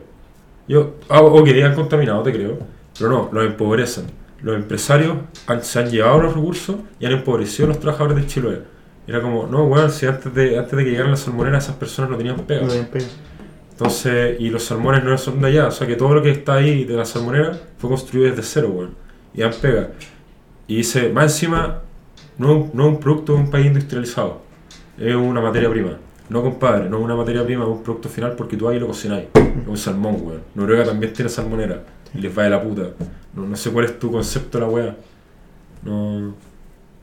[0.67, 2.59] Yo, ah, ok, han contaminado, te creo.
[2.97, 4.05] Pero no, los empobrecen.
[4.41, 5.15] Los empresarios
[5.47, 8.61] han- se han llevado los recursos y han empobrecido a los trabajadores de Chiloé.
[9.07, 12.11] Era como, no, weón, si antes de, antes de que llegaran las salmoneras esas personas
[12.11, 12.61] no tenían pega.
[12.61, 13.05] No tenían pega.
[13.71, 16.53] Entonces, y los salmones no son de allá, o sea que todo lo que está
[16.55, 18.95] ahí de la salmonera fue construido desde cero, weón.
[19.33, 19.89] Y dan pega.
[20.67, 21.81] Y dice, más encima,
[22.41, 24.41] no, no un producto de un país industrializado,
[24.97, 25.97] es una materia prima.
[26.27, 28.87] No, compadre, no es una materia prima, es un producto final porque tú ahí lo
[28.87, 29.27] cocináis.
[29.35, 30.41] Es un salmón, weón.
[30.55, 31.83] Noruega también tiene salmonera
[32.13, 32.83] y les va de la puta.
[33.35, 34.95] No, no sé cuál es tu concepto la weá.
[35.83, 36.33] No,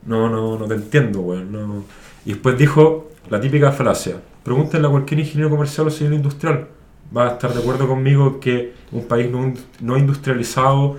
[0.05, 1.51] no, no, no te entiendo, weón.
[1.51, 1.83] No.
[2.25, 4.15] Y después dijo la típica falacia.
[4.43, 6.67] Pregúntenle a cualquier ingeniero comercial o civil industrial.
[7.15, 10.97] va a estar de acuerdo conmigo que un país no, no industrializado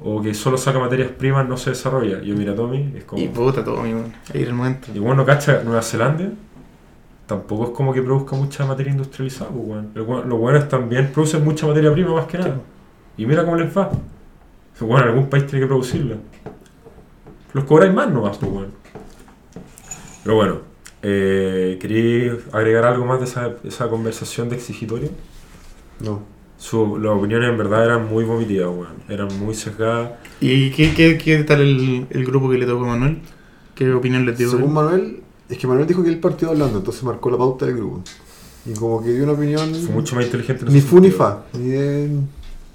[0.00, 2.20] o que solo saca materias primas no se desarrolla.
[2.22, 3.20] Y yo mira Tommy, es como...
[3.22, 4.04] Y puta, todo, amigo.
[4.32, 4.88] Ahí el momento.
[4.94, 6.30] Y bueno, cacha, Nueva Zelanda
[7.26, 9.90] tampoco es como que produzca mucha materia industrializada, pues, weón.
[9.94, 12.60] Lo bueno- Los buenos también producen mucha materia prima más que nada.
[13.16, 13.90] Y mira cómo les va.
[14.80, 16.16] Bueno, algún país tiene que producirla.
[17.52, 18.72] Los cobráis más nomás, pues, weón.
[20.22, 20.56] Pero bueno,
[21.02, 25.10] eh, ¿queréis agregar algo más de esa, esa conversación de exigitorio?
[26.00, 26.22] No.
[26.58, 28.94] Su, las opiniones en verdad eran muy vomitivas, weón.
[29.08, 30.10] Eran muy sesgadas.
[30.40, 33.20] ¿Y qué, qué, qué tal el, el grupo que le tocó a Manuel?
[33.74, 34.50] ¿Qué opinión les dio?
[34.50, 37.76] Según Manuel, es que Manuel dijo que él partió hablando, entonces marcó la pauta del
[37.76, 38.02] grupo.
[38.66, 39.72] Y como que dio una opinión.
[39.72, 40.66] Fue mucho más inteligente.
[40.66, 41.44] en Ni fu ni fa.
[41.54, 42.10] Ni de-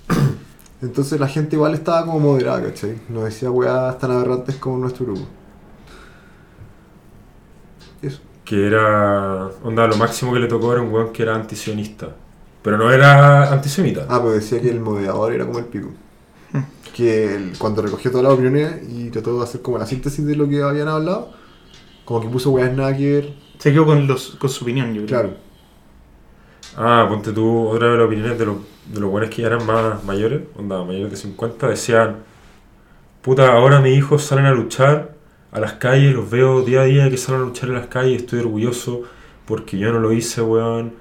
[0.82, 2.96] Entonces la gente igual estaba como moderada, ¿cachai?
[3.10, 5.28] No decía weas tan aberrantes como nuestro grupo.
[8.02, 8.20] Eso.
[8.44, 12.16] que era onda lo máximo que le tocó era un weón que era antisionista
[12.64, 15.90] pero no era antisemita Ah, pero decía que el moderador era como el pico.
[16.94, 20.36] Que él, cuando recogió todas las opiniones y trató de hacer como la síntesis de
[20.36, 21.32] lo que habían hablado,
[22.06, 23.34] como que puso weas nada que ver.
[23.60, 25.08] Se quedó con, los, con su opinión, yo creo.
[25.08, 25.38] Claro.
[26.76, 29.66] ah ponte tú otra de las opiniones de los de los buenos que ya eran
[29.66, 32.18] más mayores onda mayores de 50 decían
[33.22, 35.16] puta ahora mis hijos salen a luchar
[35.52, 38.22] a las calles los veo día a día que salen a luchar en las calles
[38.24, 39.04] estoy orgulloso
[39.46, 40.94] porque yo no lo hice weón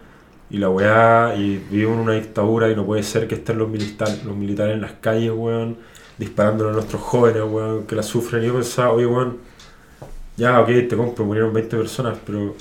[0.53, 3.69] y la weá, y vivimos en una dictadura y no puede ser que estén los,
[3.71, 5.79] militar, los militares en las calles, weón,
[6.19, 8.43] disparándole a nuestros jóvenes, weón, que la sufren.
[8.45, 9.39] Y yo pensaba, oye, weón,
[10.37, 12.57] ya, ok, te compro, murieron 20 personas, pero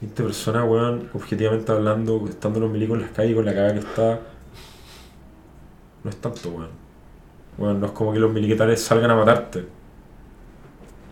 [0.00, 3.80] 20 personas, weón, objetivamente hablando, estando los milicos en las calles con la cagada que
[3.80, 4.20] está,
[6.04, 6.70] no es tanto, weón.
[7.58, 9.66] Weón, no es como que los militares salgan a matarte,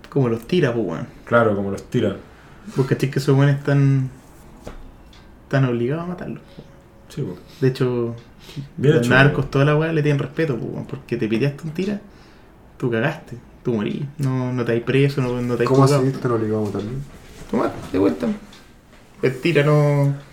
[0.08, 1.08] Como los tira, pues, weón.
[1.24, 2.16] claro, como los tiran.
[2.76, 4.10] Vos cachis que esos weones están.
[5.50, 6.40] Están obligados a matarlos.
[7.08, 7.36] Sí, weón.
[7.60, 8.14] De hecho,
[8.76, 11.70] Bien los hecho, narcos, toda la weá le tienen respeto, weón, porque te piteaste un
[11.74, 12.00] tira,
[12.78, 14.04] tú cagaste, tú morís.
[14.18, 15.94] No, no te hay preso, no, no te hay ¿Cómo así?
[16.06, 16.90] Están obligados a matarlo.
[17.50, 18.28] Toma, de vuelta.
[19.22, 20.14] El tira no.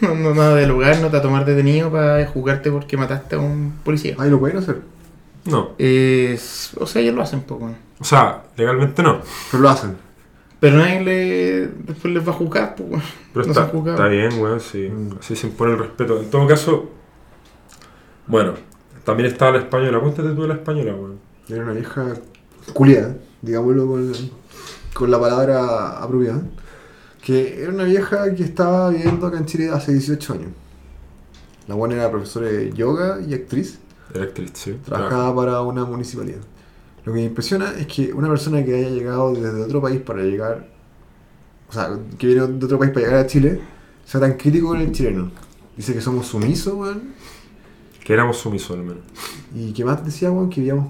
[0.00, 3.34] No, no nada de lugar, no te va a tomar detenido para juzgarte porque mataste
[3.34, 4.14] a un policía.
[4.18, 4.80] Ahí lo pueden hacer.
[5.44, 7.74] No, Es- o sea, ellos lo hacen, weón.
[7.98, 9.20] o sea, legalmente no.
[9.50, 9.96] Pero lo hacen.
[10.60, 13.02] Pero nadie le, después les va a juzgar, pues, weón.
[13.32, 13.52] Pero No
[13.92, 14.88] está, bien, weón, sí.
[14.88, 15.18] Mm.
[15.20, 16.20] Así se impone el respeto.
[16.20, 16.90] En todo caso,
[18.26, 18.54] bueno,
[19.04, 20.00] también estaba la española.
[20.00, 21.18] Cuéntate tú de la española, weón.
[21.48, 22.14] Era una vieja
[22.74, 24.12] culiada, digámoslo con,
[24.94, 26.42] con la palabra apropiada.
[27.22, 30.50] Que era una vieja que estaba viviendo acá en Chile hace 18 años.
[31.68, 33.78] La buena era profesora de yoga y actriz.
[34.12, 34.78] Era actriz, sí.
[34.84, 36.40] Trabajaba para una municipalidad.
[37.08, 40.22] Lo que me impresiona es que una persona que haya llegado desde otro país para
[40.22, 40.68] llegar,
[41.66, 43.62] o sea, que viene de otro país para llegar a Chile,
[44.04, 45.30] sea tan crítico con el chileno.
[45.74, 47.14] Dice que somos sumisos, weón.
[48.04, 48.98] Que éramos sumisos, al menos.
[49.54, 50.88] Y que más decía, weón, que vivíamos.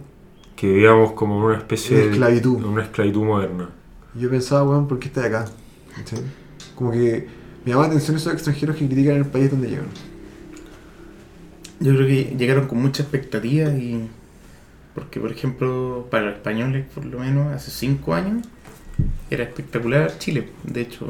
[0.57, 2.11] Que vivíamos como en una especie De de...
[2.11, 2.57] esclavitud.
[2.57, 3.71] en una esclavitud moderna.
[4.16, 5.45] Y yo pensaba, weón, ¿por qué estás acá?
[5.95, 6.19] ¿Cachai?
[6.75, 7.29] Como que
[7.64, 9.87] me llama la atención esos extranjeros que critican el país donde llegan.
[11.79, 14.09] Yo creo que llegaron con mucha expectativa y.
[14.99, 18.44] Porque, por ejemplo, para los españoles, por lo menos, hace cinco años,
[19.30, 20.49] era espectacular Chile.
[20.64, 21.07] De hecho,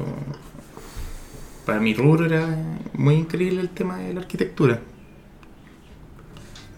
[1.64, 2.46] para mi rubro era
[2.92, 4.80] muy increíble el tema de la arquitectura.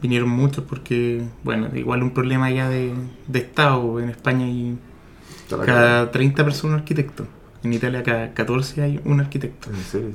[0.01, 2.95] Vinieron muchos porque, bueno, igual un problema ya de,
[3.27, 4.79] de Estado en España y
[5.67, 7.27] cada 30 personas un arquitecto.
[7.65, 9.69] En Italia cada 14 hay un arquitecto.
[9.69, 10.11] En serio.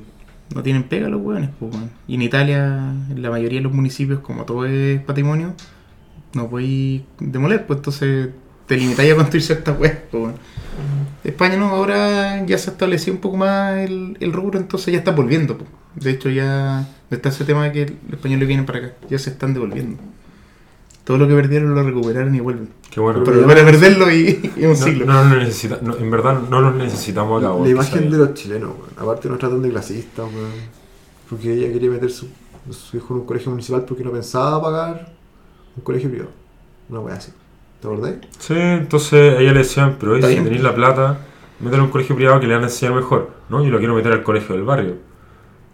[0.56, 1.76] No tienen pega los hueones, pues.
[2.08, 5.56] Y en Italia, en la mayoría de los municipios, como todo es patrimonio,
[6.36, 8.30] no podéis demoler, pues entonces
[8.68, 10.34] te limitáis a construir ciertas weas, pues.
[11.24, 15.12] España no, ahora ya se estableció un poco más el, el rubro, entonces ya está
[15.12, 15.70] volviendo, pues.
[15.96, 19.30] De hecho, ya está ese tema de que los españoles vienen para acá, ya se
[19.32, 19.98] están devolviendo.
[21.06, 22.70] Todo lo que perdieron lo recuperaron y vuelven.
[22.90, 23.22] Qué bueno.
[23.24, 25.06] Pero volver a perderlo y, y un no, siglo.
[25.06, 28.34] no lo necesita- no, en verdad no los necesitamos acá, La weón, imagen de los
[28.34, 28.90] chilenos, weón.
[28.98, 30.52] Aparte nos tratan de clasistas, weón.
[31.30, 32.28] Porque ella quería meter su,
[32.72, 35.15] su hijo en un colegio municipal porque no pensaba pagar
[35.78, 36.32] un colegio privado.
[36.90, 37.32] Una wea así.
[37.82, 38.16] ¿Te acordás?
[38.40, 41.18] Sí, entonces a ella le decían, pero oye, si tenéis la plata,
[41.60, 43.64] mételo en un colegio privado que le van a enseñar mejor, ¿no?
[43.64, 44.96] Yo lo quiero meter al colegio del barrio.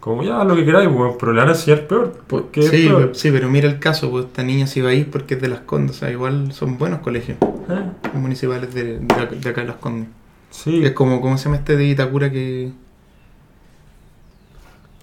[0.00, 2.12] Como ya, lo que queráis, weón, pero le van a enseñar peor.
[2.26, 3.00] Porque es Sí, peor.
[3.02, 5.40] pero, sí, pero mira el caso, pues esta niña se iba a ir porque es
[5.40, 9.48] de las Condes, o sea, igual son buenos colegios Eh, municipales de, de acá- de
[9.48, 10.08] acá de las Condes.
[10.50, 12.72] Sí, Es como, ¿cómo se llama este de Itacura que...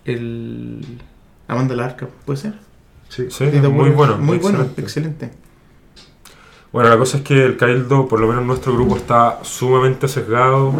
[0.05, 0.81] El...
[1.47, 2.53] Amanda Larca, ¿puede ser?
[3.09, 3.25] Sí.
[3.29, 4.17] sí, muy bueno.
[4.17, 4.81] Muy bueno, excelente.
[4.81, 5.29] excelente.
[6.71, 10.71] Bueno, la cosa es que el Cabildo, por lo menos nuestro grupo, está sumamente sesgado.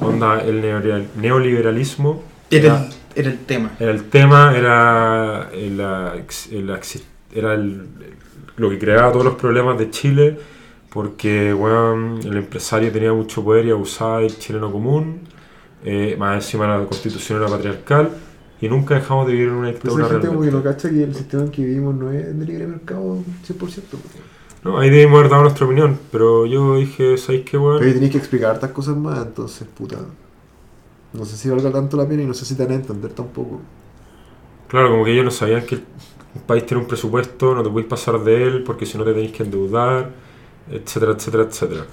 [0.00, 3.70] Onda, el neoliberal- neoliberalismo Era Era el tema.
[3.78, 5.80] Era el tema, era, el,
[7.34, 7.86] era el-
[8.56, 10.38] lo que creaba todos los problemas de Chile,
[10.90, 15.20] porque weón, el empresario tenía mucho poder y abusaba del chileno común,
[15.84, 18.10] eh, más encima la constitución era patriarcal,
[18.60, 20.68] y nunca dejamos de vivir en una dictadura gente como que realmente.
[20.68, 23.56] no cacha que el sistema en que vivimos no es de libre mercado 100%.
[23.56, 23.98] po.
[24.64, 27.78] No, ahí debimos haber dado nuestra opinión, pero yo dije, ¿sabéis qué, weón?
[27.78, 29.96] Pero tenéis que explicar hartas cosas más, entonces, puta.
[31.12, 33.12] No sé si valga tanto la pena y no sé si te van a entender
[33.12, 33.60] tampoco.
[34.68, 37.88] Claro, como que ellos no sabían que un país tiene un presupuesto, no te podéis
[37.88, 40.10] pasar de él porque si no te tenéis que endeudar,
[40.70, 41.86] etcétera, etcétera, etcétera.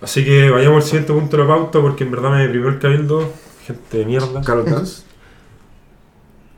[0.00, 2.78] Así que vayamos al siguiente punto de la pauta porque en verdad me deprimió el
[2.78, 3.32] cabildo.
[3.66, 4.40] Gente de mierda.
[4.40, 5.05] Dance.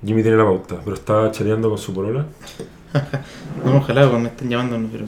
[0.05, 2.27] Jimmy tiene la pauta, pero está chateando con su polola.
[3.65, 5.05] No, ojalá pues, me estén llamando, pero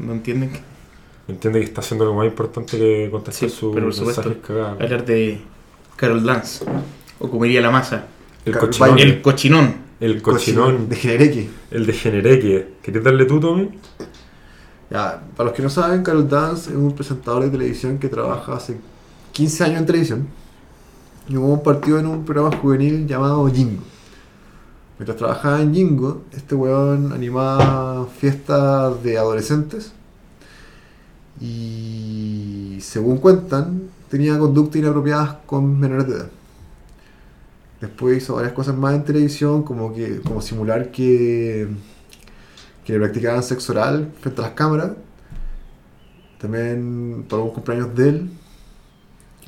[0.00, 0.60] no entienden que
[1.28, 4.22] Entiende que está haciendo lo más importante que contestar Sí, sus pero por supuesto.
[4.22, 4.80] mensajes cagados.
[4.80, 5.40] hablar de
[5.94, 6.64] Carol Dance.
[7.20, 8.06] O como diría la masa.
[8.44, 8.98] El cochinón.
[8.98, 9.74] El cochinón.
[10.00, 10.88] El cochinón.
[10.88, 11.50] De Genereque.
[11.70, 12.68] El degenereque.
[12.82, 13.68] ¿Querías darle tú, Tommy?
[14.90, 18.54] Ya, para los que no saben, Carol Dance es un presentador de televisión que trabaja
[18.54, 18.76] hace
[19.32, 20.26] 15 años en televisión.
[21.28, 23.82] Y hubo un partido en un programa juvenil llamado Jingo.
[25.00, 29.92] Mientras trabajaba en Jingo, este weón animaba fiestas de adolescentes.
[31.40, 36.30] Y según cuentan, tenía conductas inapropiadas con menores de edad.
[37.80, 41.66] Después hizo varias cosas más en televisión, como que como simular que,
[42.84, 44.90] que le practicaban sexo oral frente a las cámaras.
[46.38, 48.30] También para un cumpleaños de él.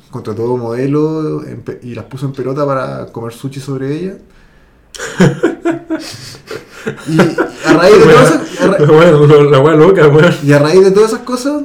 [0.09, 1.45] Contrató modelos
[1.83, 4.17] y las puso en pelota para comer sushi sobre ella.
[7.07, 10.33] Y a raíz de todas esas, ra- La wea- loca, weón.
[10.43, 11.63] y a raíz de todas esas cosas,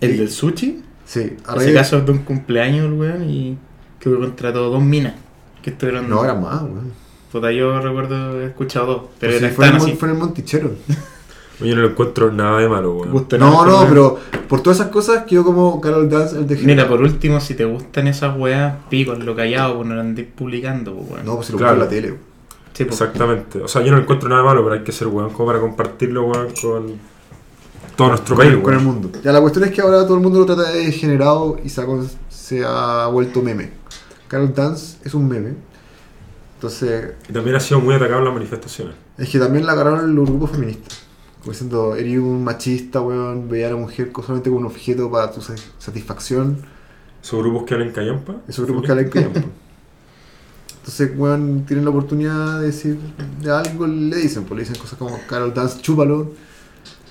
[0.00, 0.82] El del sushi.
[1.06, 3.56] sí, a raíz ese de- caso es de un cumpleaños, weón, y
[4.00, 5.14] que contrató dos minas.
[5.62, 6.08] Que estuvieron.
[6.08, 6.92] No, era más, weón.
[7.32, 9.02] Puta, yo recuerdo haber escuchado dos.
[9.20, 9.92] Pero Pues era sí, fue, en el, así.
[9.94, 10.70] fue en el Montichero.
[11.60, 13.26] Yo no le encuentro nada de malo, weón.
[13.38, 17.00] No, no, pero por todas esas cosas quedó como Carol Dance el de Mira, por
[17.02, 21.10] último, si te gustan esas weas, pico, lo callado, pues no lo andéis publicando, pues
[21.10, 21.26] weón.
[21.26, 21.74] No, pues si lo Claro.
[21.74, 22.08] en la tele.
[22.12, 22.20] weón.
[22.74, 23.00] Sí, pues.
[23.00, 23.60] Exactamente.
[23.60, 25.58] O sea, yo no encuentro nada de malo, pero hay que ser weón como para
[25.60, 26.92] compartirlo, weón, con
[27.96, 29.10] todo nuestro país, con, con el mundo.
[29.24, 31.80] Ya la cuestión es que ahora todo el mundo lo trata de degenerado y se
[31.80, 31.86] ha,
[32.28, 33.70] se ha vuelto meme.
[34.28, 35.54] Carol Dance es un meme.
[36.54, 38.94] Entonces, Y también ha sido muy atacado en las manifestaciones.
[39.16, 40.97] es que también la agarraron los grupos feministas.
[41.48, 45.32] Como diciendo, eres un machista, weón, veía a la mujer solamente como un objeto para
[45.32, 46.58] tu sa- satisfacción.
[47.24, 48.34] Esos grupos que hablan callampa.
[48.46, 49.40] Esos grupos que hablan callan, po.
[50.76, 52.98] Entonces, weón, tienen la oportunidad de decir
[53.42, 56.32] de algo, le dicen, pues le dicen cosas como Carol Dance, chúpalo.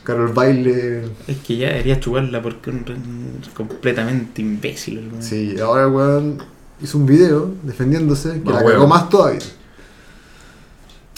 [0.03, 5.23] Carol Baile, Es que ya debería chuparla porque es completamente imbécil, weón.
[5.23, 6.37] Sí, ahora el weón
[6.79, 9.39] hizo un video defendiéndose que la cagó más todavía.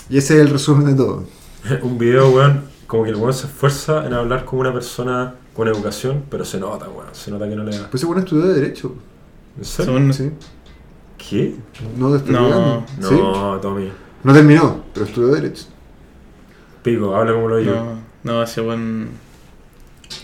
[0.10, 1.26] Y ese es el resumen de todo.
[1.84, 5.68] Un video, weón, como que el weón se esfuerza en hablar como una persona con
[5.68, 7.06] educación, pero se nota, weón.
[7.14, 7.88] Se nota que no le da.
[7.88, 8.96] Pues ese weón estudió de Derecho.
[9.60, 9.94] ¿En serio?
[9.94, 10.32] Son- Sí.
[11.20, 11.56] ¿Qué?
[11.98, 12.10] No.
[12.10, 13.16] No, ¿Sí?
[13.16, 13.92] No, Tommy.
[14.24, 15.66] No terminó, pero estudió Derecho.
[16.82, 17.76] Pico, habla como lo digo.
[18.24, 19.10] No, no, ese weón.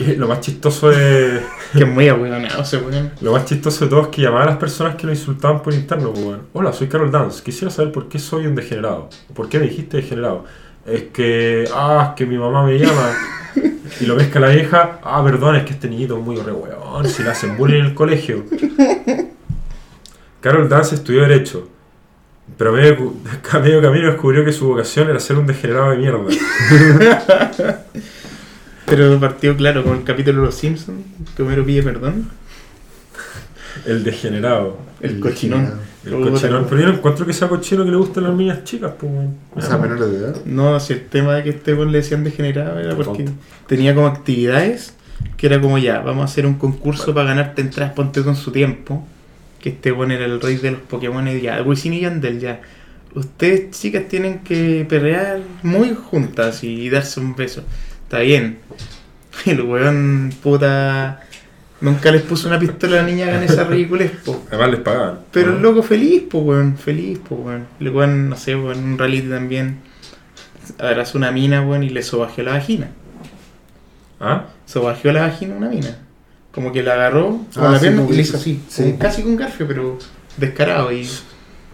[0.00, 1.40] Y Lo más chistoso es.
[1.72, 3.12] Que es muy ahueonado ese weón.
[3.20, 5.72] Lo más chistoso de todo es que llamaba a las personas que lo insultaban por
[5.72, 6.42] interno, pues, weón.
[6.52, 7.44] Hola, soy Carol Dance.
[7.44, 9.08] Quisiera saber por qué soy un degenerado.
[9.34, 10.44] ¿Por qué me dijiste degenerado?
[10.86, 11.68] Es que.
[11.74, 13.12] Ah, es que mi mamá me llama.
[14.00, 15.00] Y lo pesca la vieja.
[15.02, 17.06] Ah, perdón, es que este niñito es muy re weón.
[17.08, 18.44] Si le hacen bullying en el colegio.
[20.40, 21.68] Carol Dance estudió Derecho.
[22.56, 23.14] Pero a medio,
[23.52, 26.20] a medio camino descubrió que su vocación era ser un degenerado de mierda.
[28.86, 31.04] Pero partió claro con el capítulo de los Simpsons,
[31.36, 32.30] que Homero pide perdón.
[33.84, 34.78] El degenerado.
[35.00, 35.74] El El cochinón.
[36.04, 36.66] El cochinón.
[36.68, 39.12] Pero yo no encuentro que sea cochino que le gusten las niñas chicas, pues.
[39.54, 40.36] O sea, menores de edad.
[40.44, 43.40] No, si el tema de que este weón le decían degenerado era porque Tonto.
[43.66, 44.94] tenía como actividades
[45.36, 48.52] que era como ya, vamos a hacer un concurso para ganarte entradas, ponte con su
[48.52, 49.06] tiempo.
[49.60, 52.60] Que este weón era el rey de los Pokémon y ya, Wisin y Yandel ya.
[53.14, 57.62] Ustedes chicas tienen que perrear muy juntas y darse un beso.
[58.04, 58.58] Está bien.
[59.46, 61.25] El weón puta
[61.86, 64.42] nunca les puso una pistola a la niña hagan esa ridiculez, po.
[64.48, 65.18] Además les pagaban.
[65.32, 67.66] Pero el loco feliz, pues, weón, feliz, pues, weón.
[67.80, 69.78] El weón, no sé, weón, en un reality también
[70.78, 72.88] abrazó una mina, weón, y le sobajeó la vagina.
[74.20, 74.46] ¿Ah?
[74.66, 75.98] Sobajeó la vagina a una mina.
[76.52, 78.60] Como que la agarró con Ah, la sí, pierna y le hizo sí.
[78.68, 78.82] así.
[78.82, 78.82] Sí.
[78.84, 79.98] como casi con garfio, pero
[80.36, 80.92] descarado.
[80.92, 81.08] Y,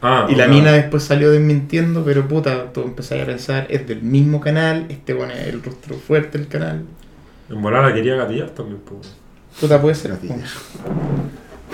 [0.05, 4.03] Ah, y la mina después salió desmintiendo, pero puta, tú empezás a pensar, es del
[4.03, 6.83] mismo canal, este weón es el rostro fuerte del canal.
[7.49, 9.15] En volar la quería gatillar también, pues.
[9.61, 10.16] Puta, puede ser.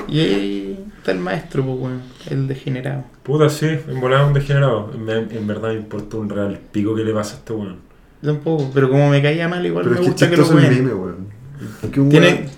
[0.08, 2.02] Y ahí está el maestro, pues, weón.
[2.30, 3.04] El degenerado.
[3.22, 4.90] Puta, sí, en volada un degenerado.
[4.94, 7.76] En verdad me importa un real pico que le pasa a este weón.
[8.22, 10.68] Tampoco, pero como me caía mal, igual Pero me es que gusta que lo weón.
[10.70, 11.28] Tiene, weón-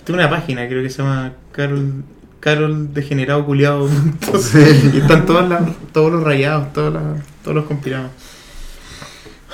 [0.04, 2.02] tiene una página, creo que se llama Carol,
[2.40, 3.88] Carol Degenerado Culiado.
[4.40, 4.90] Sí.
[4.94, 5.62] y están todas las,
[5.92, 8.10] todos los rayados, todos, las- todos los compilados.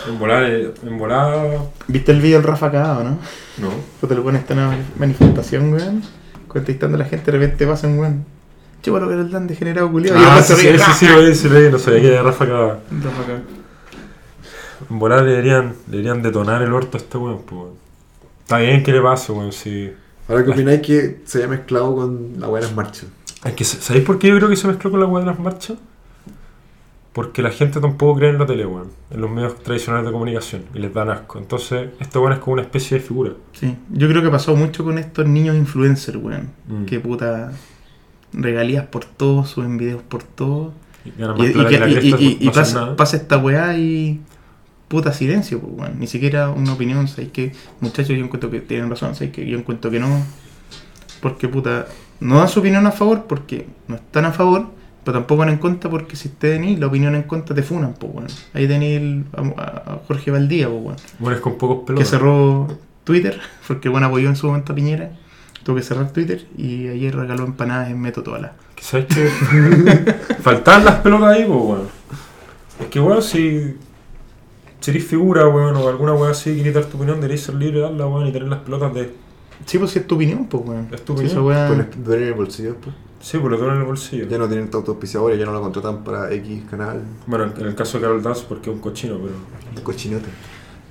[0.09, 1.63] En volada, en volada.
[1.89, 3.19] ¿Viste el video del Rafa Cagado, no?
[3.59, 3.71] No.
[4.01, 6.03] Pues te lo pones en una manifestación, weón.
[6.49, 8.25] Contestando a la gente, de repente pasan, weón.
[8.83, 10.19] Chico, lo que era el tan degenerado culiado.
[10.21, 12.47] Ah, sí, sí, sí, sí, lo vi, sí, lo vi, no sabía que era Rafa
[12.47, 12.81] Cagada.
[13.03, 13.43] Rafa Cagado.
[14.91, 17.75] En volada le deberían, le deberían detonar el orto a este weón, pues weón.
[18.43, 19.93] Está bien que le pase, weón, sí.
[20.29, 23.07] Ahora, ¿qué opináis que se haya mezclado con la buena marcha?
[23.45, 25.39] Es que, ¿Sabéis por qué yo creo que se mezcló con la weá de las
[25.39, 25.79] marchas?
[27.17, 28.89] Porque la gente tampoco cree en la tele, weón.
[29.11, 30.65] En los medios tradicionales de comunicación.
[30.75, 31.39] Y les dan asco.
[31.39, 33.33] Entonces, este weón es como una especie de figura.
[33.55, 36.51] Sí, yo creo que pasó mucho con estos niños influencers, weón.
[36.69, 36.85] Mm.
[36.85, 37.53] Que puta.
[38.35, 40.75] Regalías por todo, suben videos por todo.
[41.07, 44.21] Y Y, y y- no pasa esta weá y.
[44.89, 45.99] Puta silencio, pues, weón.
[45.99, 49.59] Ni siquiera una opinión, ¿sabes que Muchachos, yo encuentro que tienen razón, ¿sabes que Yo
[49.59, 50.23] encuentro que no.
[51.23, 51.87] Porque, puta,
[52.21, 54.67] no dan su opinión a favor porque no están a favor,
[55.07, 57.95] pero tampoco van en contra porque si te tenéis la opinión en contra te funan,
[57.95, 58.27] pues, weón.
[58.55, 59.25] Ahí tenéis el-
[59.57, 60.97] a, a Jorge Valdía, pues, weón.
[61.21, 62.09] Weones con pocos Que pelos.
[62.09, 62.67] cerró
[63.05, 63.39] Twitter,
[63.69, 65.13] porque bueno apoyó en su momento a Piñera.
[65.63, 68.53] Tuvo que cerrar Twitter y ayer regaló empanadas en Metro Toala.
[68.75, 69.29] Que ¿Sabes qué?
[70.43, 71.83] Faltaban las pelotas ahí, pues, weón.
[72.81, 73.77] Es que, weón, si.
[74.81, 77.77] Si eres figura, weón, o alguna weón así, quieres dar tu opinión, deberías ser libre
[77.79, 79.13] de darla, weón, y tener las pelotas de.
[79.65, 80.89] Sí, pues si es tu opinión, pues, weón.
[80.93, 81.31] Es tu Si opinión.
[81.31, 81.41] esa
[81.71, 82.95] weá- Pues el bolsillo después.
[83.21, 84.27] Sí, pues lo tengo en el bolsillo.
[84.29, 87.03] Ya no tienen autoauspiciadores, ya no lo contratan para X canal.
[87.27, 89.35] Bueno, en el caso de Carol Dance, porque es un cochino, pero.
[89.77, 90.29] Un cochinote.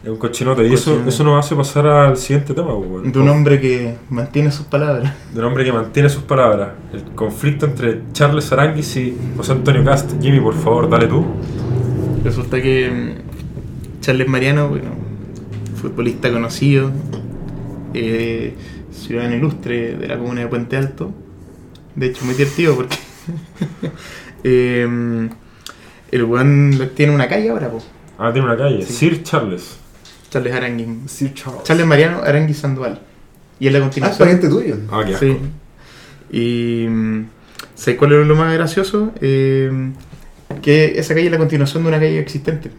[0.04, 0.68] Es un cochinote.
[0.68, 1.10] Y eso, Cochinote.
[1.10, 3.12] eso nos hace pasar al siguiente tema, pues.
[3.12, 5.14] De un hombre que mantiene sus palabras.
[5.34, 6.70] De un hombre que mantiene sus palabras.
[6.94, 10.22] El conflicto entre Charles Aranguis y José Antonio Cast.
[10.22, 11.26] Jimmy, por favor, dale tú.
[12.24, 14.90] Resulta que mm, Charles Mariano, bueno,
[15.82, 16.92] futbolista conocido,
[17.94, 18.54] eh,
[18.92, 21.12] ciudadano ilustre de la comuna de Puente Alto.
[21.96, 22.98] De hecho, muy divertido porque
[24.44, 25.30] eh,
[26.12, 27.86] el weón tiene una calle ahora, pues.
[28.18, 28.82] Ah, tiene una calle.
[28.86, 28.94] Sí.
[28.94, 29.78] Sir Charles.
[30.30, 31.12] Charles Aranguis.
[31.12, 31.64] Sir Charles.
[31.64, 33.00] Charles Mariano Aranguis Sandoval.
[33.60, 34.20] Y es la Ah, es continuación.
[34.20, 34.78] pariente tuyo.
[34.92, 35.26] Ah, qué asco.
[35.26, 35.38] Sí.
[36.32, 36.88] Y.
[36.88, 37.26] mm,
[37.76, 39.12] ¿Sabes cuál es lo más gracioso?
[39.22, 39.92] Eh,
[40.62, 42.72] que esa calle es la continuación de una calle existente.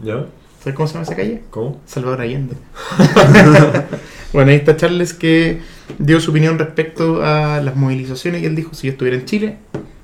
[0.00, 0.26] ¿Ya?
[0.60, 1.42] ¿Sabes cómo se llama esa calle?
[1.50, 1.80] ¿Cómo?
[1.86, 2.54] Salvador Allende.
[4.32, 5.60] bueno, ahí está Charles que
[5.98, 9.56] dio su opinión respecto a las movilizaciones y él dijo, si yo estuviera en Chile,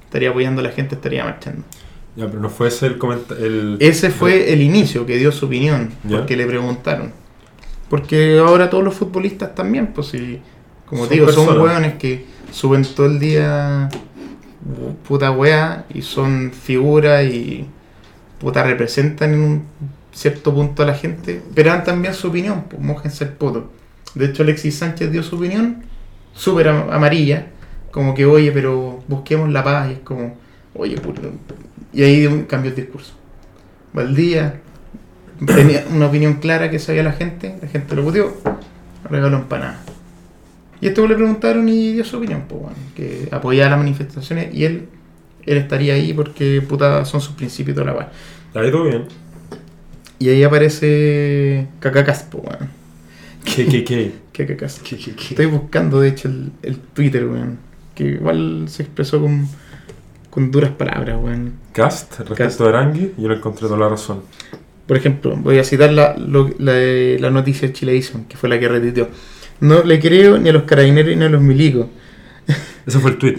[0.05, 1.62] estaría apoyando a la gente, estaría marchando.
[2.16, 3.76] Ya, pero no fue ese el comentario.
[3.79, 6.18] Ese fue el inicio que dio su opinión, Ya.
[6.18, 7.12] porque le preguntaron.
[7.89, 10.41] Porque ahora todos los futbolistas también, pues si,
[10.87, 13.89] como Son digo, son hueones que suben todo el día
[15.07, 17.66] puta wea y son figuras y
[18.41, 19.62] puta representan en un
[20.12, 23.70] cierto punto a la gente, pero dan también su opinión, pues mojense el poto.
[24.19, 25.85] De hecho, Alexis Sánchez dio su opinión
[26.35, 27.47] súper am- amarilla,
[27.91, 30.37] como que, oye, pero busquemos la paz, y es como,
[30.75, 31.23] oye, puta,
[31.93, 33.12] y ahí cambio el discurso.
[33.93, 34.61] Valdía
[35.47, 38.37] tenía una opinión clara que sabía la gente, la gente lo puteó,
[39.09, 39.79] regaló empanadas.
[40.81, 44.64] Y esto le preguntaron y dio su opinión, pues, bueno, que apoyaba las manifestaciones y
[44.64, 44.89] él,
[45.45, 48.12] él estaría ahí porque puta son sus principios toda la weá.
[48.55, 49.05] Ahí todo bien.
[50.21, 52.59] Y ahí aparece Cacacas, pues.
[53.45, 54.12] ¿Qué, qué, qué?
[54.32, 55.11] ¿Qué, qué, qué?
[55.30, 57.59] Estoy buscando, de hecho, el, el Twitter, weón.
[57.95, 59.49] Que igual se expresó con,
[60.30, 61.55] con duras palabras, weón.
[61.72, 62.61] Cast, respecto Cast.
[62.61, 64.22] de Arangui, yo no encontré toda la razón.
[64.86, 66.72] Por ejemplo, voy a citar la, lo- la,
[67.18, 69.09] la noticia de Chilevisión, que fue la que retuiteó.
[69.61, 71.86] No le creo ni a los carabineros ni a los milicos.
[72.86, 73.36] Ese fue el tweet.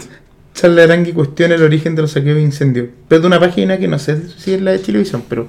[0.54, 2.88] Charles Arangui cuestiona el origen de los saqueos e incendios.
[3.08, 5.48] Pero de una página que no sé si es la de Chilevisión, pero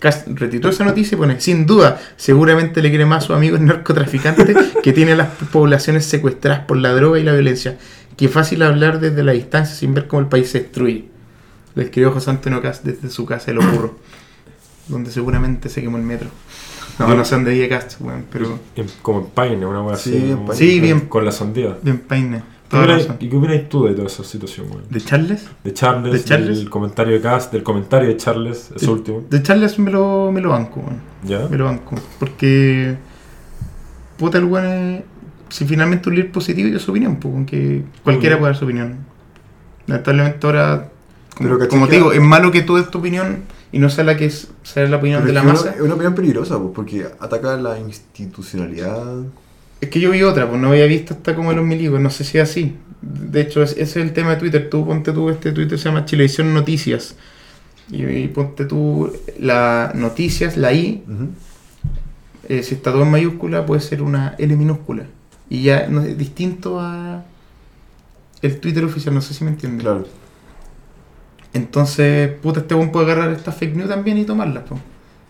[0.00, 4.56] Retuiteó esa noticia y pone, sin duda, seguramente le cree más a sus amigos narcotraficantes
[4.82, 7.78] que tiene a las poblaciones secuestradas por la droga y la violencia.
[8.16, 11.06] Que fácil hablar desde la distancia sin ver cómo el país se destruye.
[11.74, 13.92] Le escribió José Antonio Cast desde su casa de Los Burros,
[14.88, 16.28] donde seguramente se quemó el metro.
[16.98, 18.58] No, no sé dónde vive Cast, weón, pero
[19.02, 20.30] como en Paine, una wea Sí, así.
[20.30, 20.54] en Paine.
[20.54, 21.00] Sí, bien.
[21.02, 21.76] Con la sandía.
[21.82, 22.42] bien peine.
[22.68, 23.16] ¿Qué Toda opinas- razón.
[23.20, 24.82] ¿Y qué opinas tú de toda esa situación, weón?
[24.90, 25.48] ¿De Charles?
[25.64, 26.58] De Charles, ¿De Charles?
[26.58, 29.22] del comentario de Cast, del comentario de Charles, ese De- último.
[29.30, 31.00] De Charles me lo, me lo banco, weón.
[31.24, 31.48] ¿Ya?
[31.48, 31.94] Me lo banco.
[32.18, 32.96] Porque.
[34.18, 35.04] Puta, el es-
[35.50, 38.98] Si finalmente un líder positivo dio su opinión, pues, aunque cualquiera puede dar su opinión.
[39.86, 40.90] Lamentablemente ahora.
[41.34, 43.78] Como, Pero, ¿cachai como te que- digo, es malo que tú des tu opinión y
[43.78, 45.62] no sea la que es, sea la opinión Pero de la que masa.
[45.68, 49.22] una- Es una opinión peligrosa, pues, porque ataca la institucionalidad.
[49.80, 52.24] Es que yo vi otra, pues no había visto hasta como los milicos, no sé
[52.24, 52.76] si es así.
[53.00, 54.68] De hecho, es- ese es el tema de Twitter.
[54.70, 57.14] Tú ponte tú, este Twitter se llama Chilevisión Noticias.
[57.90, 61.02] Y, y ponte tú la noticias, la I,
[62.48, 65.04] eh, si está todo en mayúscula, puede ser una L minúscula.
[65.48, 67.24] Y ya no es distinto a
[68.42, 69.82] el Twitter oficial, no sé si me entiendes.
[69.82, 70.06] Claro.
[71.54, 74.78] Entonces, puta, este weón puede agarrar esta fake news también y tomarla, po.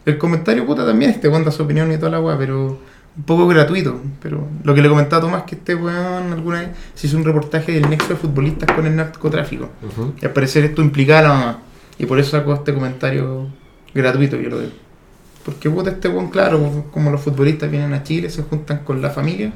[0.04, 2.78] El comentario, puta, también, este weón da su opinión y toda la weá, pero
[3.18, 4.00] un poco gratuito.
[4.22, 7.24] Pero lo que le comentaba a Tomás, que este weón alguna vez se hizo un
[7.24, 9.68] reportaje del nexo de futbolistas con el narcotráfico.
[10.22, 11.62] Y al parecer esto implicaba a la mamá.
[11.98, 13.48] Y por eso sacó este comentario
[13.92, 14.70] gratuito, yo lo veo.
[15.44, 19.10] Porque puta, este weón, claro, como los futbolistas vienen a Chile, se juntan con la
[19.10, 19.52] familia.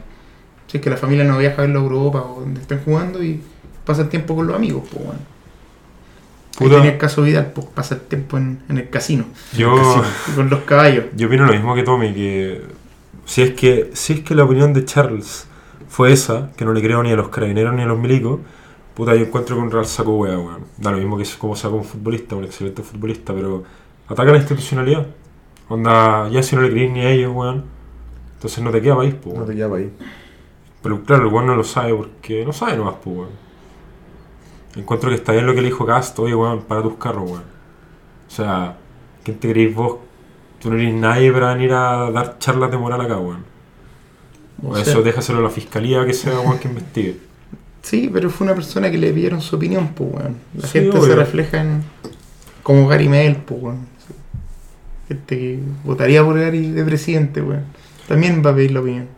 [0.67, 3.23] Si es que la familia no viaja a verlo a Europa o donde estén jugando
[3.23, 3.41] y
[3.85, 5.21] pasan tiempo con los amigos, pues bueno.
[6.59, 6.77] Puta.
[6.77, 9.25] tenía el caso Vidal, pues pasa el tiempo en, en el casino.
[9.57, 11.07] Yo, Y con los caballos.
[11.17, 12.63] yo opino lo mismo que Tommy, que
[13.25, 15.47] si es que, si es que la opinión de Charles
[15.89, 18.41] fue esa, que no le creo ni a los carabineros ni a los milicos,
[18.95, 20.65] puta, yo encuentro que un Real saco hueá, weón.
[20.79, 23.65] Da lo mismo que es como saca un futbolista, un excelente futbolista, pero
[24.09, 25.07] ataca la institucionalidad.
[25.69, 27.65] Onda, ya si no le creís ni a ellos, weón,
[28.35, 29.37] entonces no te queda país, pues.
[29.37, 29.93] No te queda ahí.
[30.83, 33.31] Pero claro, el weón no lo sabe porque no sabe nomás, weón.
[34.75, 37.45] Encuentro que está bien lo que le dijo Cast, oye, weón, para tus carros, weón.
[38.27, 38.77] O sea,
[39.23, 39.99] ¿quién te creéis vos?
[40.63, 43.45] Tú no eres nadie para venir a dar charlas de moral acá, weón.
[44.65, 47.17] O O sea, eso déjaselo a la fiscalía que sea weón que investigue.
[47.83, 50.37] Sí, pero fue una persona que le pidieron su opinión, pues weón.
[50.55, 51.09] La Sí, gente obvio.
[51.09, 51.83] se refleja en.
[52.63, 53.79] como Gary Mel, pues weón.
[55.09, 57.65] Gente que votaría por Gary de presidente, weón.
[58.07, 59.09] También va a pedir la opinión.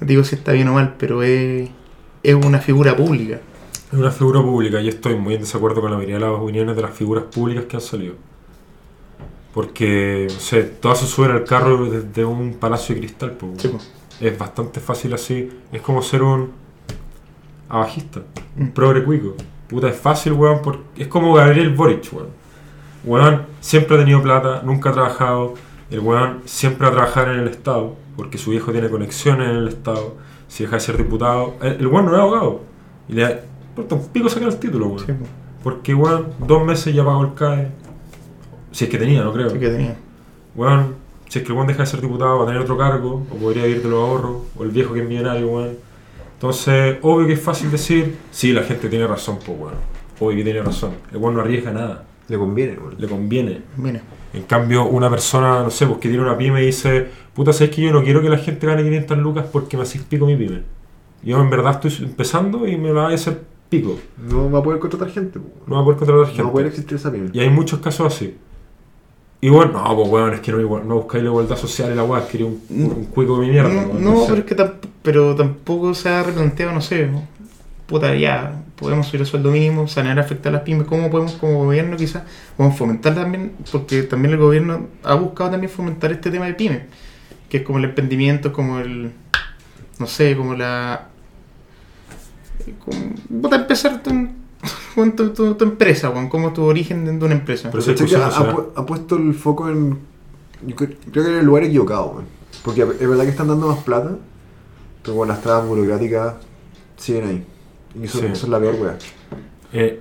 [0.00, 1.70] No digo si está bien o mal, pero es,
[2.22, 3.40] es una figura pública.
[3.90, 6.76] Es una figura pública y estoy muy en desacuerdo con la mayoría de las opiniones
[6.76, 8.14] de las figuras públicas que han salido.
[9.54, 13.52] Porque, no sé, todas se suben al carro desde un palacio de cristal, pues.
[13.62, 13.92] Sí, pues.
[14.20, 15.48] Es bastante fácil así.
[15.72, 16.50] Es como ser un
[17.68, 18.20] abajista,
[18.58, 18.70] un Mm.
[18.70, 19.34] progre cuico.
[19.68, 20.60] Puta, es fácil, weón.
[20.62, 22.28] Porque es como Gabriel Boric, weón.
[23.04, 25.54] Weón siempre ha tenido plata, nunca ha trabajado.
[25.90, 29.56] El weón siempre va a trabajar en el Estado, porque su hijo tiene conexiones en
[29.56, 30.16] el Estado.
[30.48, 32.60] Si deja de ser diputado, el, el weón no es abogado.
[33.08, 34.98] Y le importa un pico sacar el título, weón.
[35.00, 35.30] Sí, pues.
[35.62, 37.68] Porque, weón, dos meses ya pagó el CAE.
[38.74, 39.50] Si es que tenía, no creo.
[39.50, 39.96] Sí que tenía.
[40.56, 40.96] Weón,
[41.28, 43.34] si es que el weón deja de ser diputado, va a tener otro cargo, o
[43.36, 45.76] podría vivir de los ahorros, o el viejo que es millonario, weón.
[46.34, 49.74] Entonces, obvio que es fácil decir, sí, la gente tiene razón, pues, weón.
[50.18, 50.90] Obvio que tiene razón.
[51.12, 52.96] El weón no arriesga nada, Le conviene, weón.
[52.98, 53.62] le conviene.
[53.76, 54.02] Mira.
[54.32, 57.72] En cambio, una persona, no sé, pues que tiene una pyme y dice, puta, sabes
[57.72, 60.34] que yo no quiero que la gente gane 500 lucas porque me hacís pico mi
[60.34, 60.62] pyme.
[61.22, 64.00] Yo en verdad estoy empezando y me la voy a hacer pico.
[64.18, 65.38] No va a poder contratar gente.
[65.68, 66.38] No va a poder contratar gente.
[66.38, 67.30] No va a poder existir esa pyme.
[67.32, 68.36] Y hay muchos casos así.
[69.44, 71.94] Y bueno, no, pues weón, es que no, igual- no buscáis la igualdad social y
[71.94, 73.68] la weá, quería un, un cuico de mierda.
[73.68, 77.10] No, weón, no, pero es que tamp- pero tampoco se ha replanteado, no sé,
[77.86, 81.64] puta, ya, podemos subir el sueldo mínimo, sanear afectar a las pymes, ¿cómo podemos como
[81.64, 82.22] gobierno quizás,
[82.56, 86.80] podemos fomentar también, porque también el gobierno ha buscado también fomentar este tema de pymes,
[87.50, 89.10] que es como el emprendimiento, como el,
[89.98, 91.08] no sé, como la,
[92.82, 92.98] como,
[93.42, 94.02] puta, empezar
[95.16, 97.70] tu, tu- tu empresa, weón, como tu origen de una empresa.
[97.70, 99.98] Pero ¿cachai que ha, puesto el foco en.
[100.66, 102.24] Yo cre- creo que en el lugar equivocado, weón.
[102.64, 104.16] Porque es verdad que están dando más plata,
[105.02, 106.34] pero bueno, las trabas burocráticas
[106.96, 107.46] siguen ahí.
[108.00, 108.26] Y eso, Sí.
[108.26, 108.96] eso es la peor, weón.
[109.72, 110.00] Eh,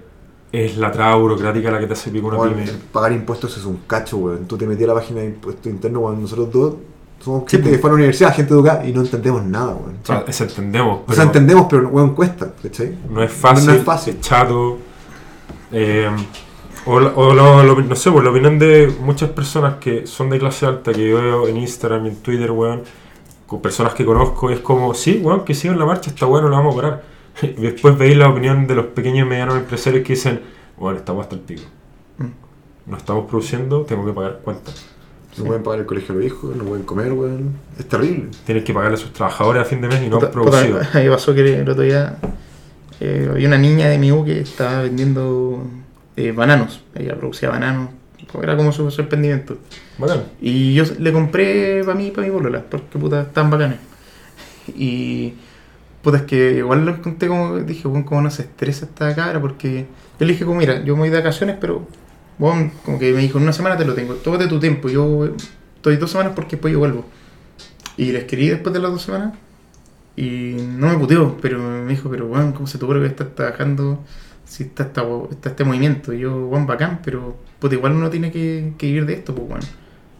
[0.51, 2.67] es la traba burocrática la que te hace pico una Weón, pyme.
[2.91, 4.45] Pagar impuestos es un cacho, weón.
[4.47, 6.21] Tú te metías a la página de impuestos internos, weón.
[6.21, 6.75] Nosotros dos
[7.23, 7.75] somos Sí, gente pues.
[7.77, 9.97] que fue a la universidad, gente educada, y no entendemos nada, weón.
[10.03, 12.95] O sea, eso entendemos, O pero sea, entendemos, pero weón, cuesta, ¿cachai?
[13.09, 14.19] no es fácil, No es fácil.
[14.19, 14.77] chato.
[15.71, 16.09] Eh,
[16.85, 20.29] o la- o lo- lo- no sé, pues la opinión de muchas personas que son
[20.29, 22.81] de clase alta, que yo veo en Instagram y en Twitter, weón,
[23.47, 26.55] con personas que conozco, es como, sí, weón, que sigan la marcha, está bueno, lo
[26.57, 27.03] vamos a parar.
[27.41, 30.41] Y después veis la opinión de los pequeños y medianos empresarios que dicen,
[30.77, 31.63] bueno, estamos hasta el pico.
[32.17, 32.91] Mm.
[32.91, 34.85] No estamos produciendo, tengo que pagar cuentas.
[35.37, 37.53] No pueden pagar el colegio de los hijos, no pueden comer, weón.
[37.77, 38.29] Es terrible.
[38.45, 40.79] Tienes que pagarle a sus trabajadores a fin de mes y no han producido.
[40.93, 42.17] ahí pasó que el otro día
[42.99, 45.65] eh, había una niña de mi U que estaba vendiendo
[46.15, 46.83] eh, bananos.
[46.95, 47.89] Ella producía bananos.
[48.41, 49.57] Era como su, emprendimiento.
[49.97, 50.23] Bacán.
[50.41, 53.77] Y yo le compré para mí y para mi bolola, porque puta, están bacanes.
[54.75, 55.33] Y
[56.01, 59.39] puta, es que igual lo encontré como, dije, bueno, cómo no se estresa esta cabra,
[59.39, 59.85] porque
[60.19, 61.87] yo le dije como, mira, yo me voy de vacaciones, pero,
[62.37, 65.29] bueno, como que me dijo, en una semana te lo tengo, tómate tu tiempo, yo
[65.75, 67.05] estoy dos semanas porque después yo vuelvo.
[67.97, 69.33] Y le escribí después de las dos semanas,
[70.15, 73.35] y no me puteó, pero me dijo, pero bueno, ¿cómo se te ocurre que estás
[73.35, 74.03] trabajando
[74.45, 76.13] si está, esta- está este movimiento?
[76.13, 79.65] Y yo, bueno, bacán, pero puta, igual uno tiene que, que de esto, pues bueno.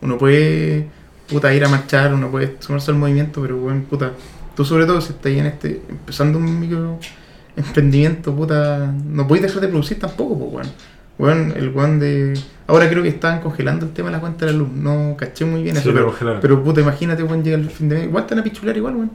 [0.02, 0.88] Uno puede
[1.30, 4.14] puta ir a marchar, uno puede sumarse al movimiento, pero bueno, puta,
[4.56, 7.00] tú sobre todo si estás en este, empezando un micro
[7.56, 10.76] emprendimiento, puta, no podéis dejar de producir tampoco, pues, weón.
[11.20, 12.34] Weón, el weón de.
[12.68, 14.70] Ahora creo que estaban congelando el tema de la cuenta de la luz.
[14.70, 17.96] No caché muy bien Sí, eso, pero, pero puta, imagínate, weón, llega el fin de
[17.96, 18.04] mes.
[18.06, 19.12] Igual te van a pichular igual, weón.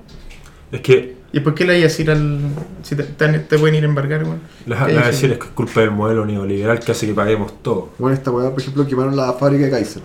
[0.71, 2.39] Es que ¿Y por qué le vayas a ir al.
[2.83, 4.41] si te, te- te pueden ir a embargar, weón?
[4.67, 5.11] les ¿Qué les voy a dicen?
[5.11, 7.91] decir es que es culpa del modelo neoliberal que hace que paguemos todo.
[7.99, 10.03] Bueno, esta weá, por ejemplo, quemaron la fábrica de Kaiser.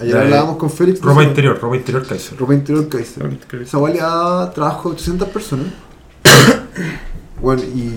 [0.00, 1.00] Ayer La de hablábamos con Félix.
[1.00, 2.38] Ropa de- interior, ropa interior Kaiser.
[2.38, 3.30] Ropa interior Kaiser.
[3.62, 5.66] Esa weá le da trabajo a 800 personas.
[7.40, 7.92] bueno, y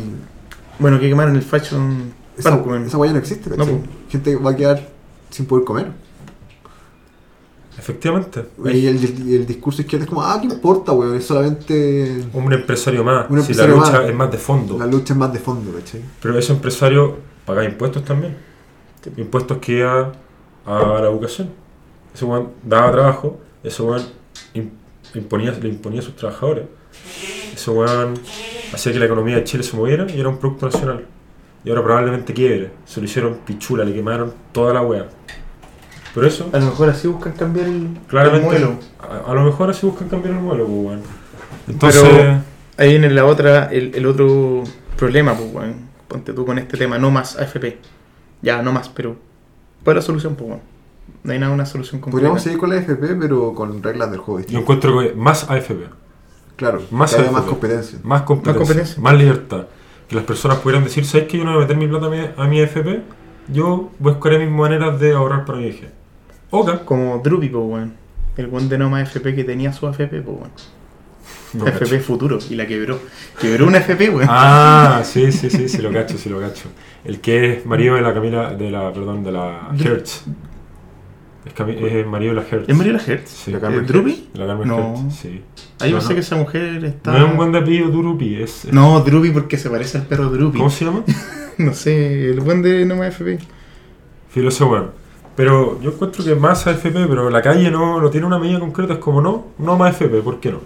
[0.80, 3.50] Bueno, que quemaron el Fashion esa, ya no existe.
[3.58, 3.66] No.
[4.10, 4.90] Gente va a quedar
[5.30, 5.88] sin poder comer.
[7.78, 8.46] Efectivamente.
[8.66, 11.16] Y el, y el discurso izquierdo es como, ah, ¿qué importa, weón?
[11.16, 12.24] Es solamente.
[12.34, 13.30] Un empresario más.
[13.30, 14.10] Un si la lucha más.
[14.10, 14.78] es más de fondo.
[14.78, 16.02] La lucha es más de fondo, ¿cachai?
[16.22, 18.38] Pero ese empresario paga impuestos también.
[19.18, 20.12] Impuestos que iban
[20.66, 21.50] a la educación.
[22.14, 24.04] Ese weón daba trabajo, ese weón
[24.54, 24.70] im-
[25.16, 26.66] imponía, le imponía a sus trabajadores.
[27.54, 28.14] Ese weón
[28.74, 31.06] hacía que la economía de Chile se moviera y era un producto nacional.
[31.64, 32.72] Y ahora probablemente quiebre.
[32.86, 35.08] Se lo hicieron pichula, le quemaron toda la wea.
[36.14, 38.80] Pero eso, A lo mejor así buscan cambiar el, claramente, el modelo.
[39.00, 41.02] a, a lo mejor así buscan cambiar el modelo, pues, weón.
[41.68, 44.64] Entonces, Pero- Ahí viene la otra, el, el otro
[44.98, 45.76] problema, pues, weón.
[46.08, 47.78] Ponte tú con este tema, no más AFP.
[48.42, 49.16] Ya, no más, pero.
[49.84, 50.62] ¿Cuál es la solución, pues, weón?
[51.24, 52.18] No hay nada, una solución concreta.
[52.18, 55.86] Podríamos seguir con la FP, pero con reglas del juego yo encuentro que más AFP.
[56.56, 57.32] Claro, Más AFP.
[57.32, 58.00] más competencia.
[58.04, 59.14] Más competencia, más competencia.
[59.14, 59.66] libertad.
[60.12, 62.10] Que las personas pudieran decir, ¿sabes que yo no voy a meter mi plata a
[62.10, 63.00] mi, a mi FP?
[63.48, 65.88] Yo buscaré mis maneras de ahorrar para mi viaje.
[66.50, 66.84] Oca.
[66.84, 67.94] Como Drupi, pues, weón.
[68.36, 70.52] El weón de no más AFP que tenía su AFP, pues, weón.
[71.54, 72.04] No, AFP cacho.
[72.04, 73.00] futuro, y la quebró.
[73.40, 74.28] Quebró una AFP, weón.
[74.30, 76.68] Ah, sí, sí, sí, sí lo cacho, sí lo cacho.
[77.06, 80.26] El que es marido de la Camila, de la, perdón, de la Hertz.
[81.46, 82.68] Es, marido de la Hertz.
[82.68, 83.30] ¿Es María la Hertz?
[83.30, 83.52] Sí.
[83.52, 84.30] La ¿Eh, Carmen ¿Drupi?
[84.34, 84.94] De la Carmen No.
[85.06, 85.42] Hertz, sí.
[85.82, 86.16] Ahí No, yo sé no.
[86.16, 87.12] que esa mujer está.
[87.12, 88.66] No es un buen de apellido Durupi, es...
[88.66, 90.58] es- No, Drupi porque se parece al perro Drupi.
[90.58, 91.04] ¿Cómo se llama?
[91.58, 93.38] No sé, el buen de no más AFP.
[94.30, 94.92] Filo ese weón.
[95.36, 98.94] Pero yo encuentro que más AFP, pero la calle no, no tiene una medida concreta,
[98.94, 100.60] es como no, no más AFP, ¿por qué no?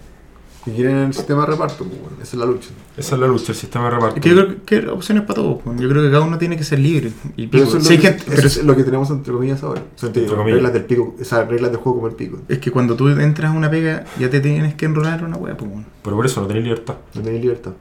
[0.68, 2.70] Y quieren el sistema de reparto, pues, bueno, esa es la lucha.
[2.97, 4.16] Esa es la lucha, el sistema de reparto.
[4.16, 5.61] Es que yo creo que hay opciones para todos.
[5.63, 5.80] pues.
[5.80, 7.11] Yo creo que cada uno tiene que ser libre.
[7.38, 9.32] Y Pero eso es, lo, hay que, gente- eso pero es lo que tenemos entre
[9.34, 9.82] comillas ahora.
[9.82, 10.55] O sea, te digo, Entre comillas.
[10.55, 12.39] reglas del pico, esas reglas del juego como el pico.
[12.49, 15.38] es que cuando tú entras a una pega, ya te tienes que enrolar en una
[15.38, 15.86] wea, pues, bueno.
[16.03, 16.95] Pero por eso no tenéis libertad.
[17.13, 17.72] No tenéis libertad.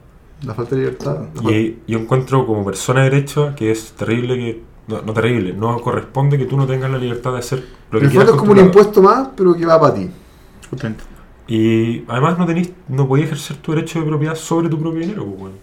[0.45, 1.17] La falta de libertad.
[1.33, 4.61] falta- Y yo encuentro como persona derecha que es terrible que.
[4.87, 8.05] No, no terrible, no corresponde que tú no tengas la libertad de hacer lo que
[8.05, 8.29] el quieras.
[8.29, 10.07] fondo es como un impuesto más, pero que va para ti.
[10.69, 11.03] Justamente.
[11.47, 15.25] Y además no tenés, no podías ejercer tu derecho de propiedad sobre tu propio dinero,
[15.25, 15.53] pues.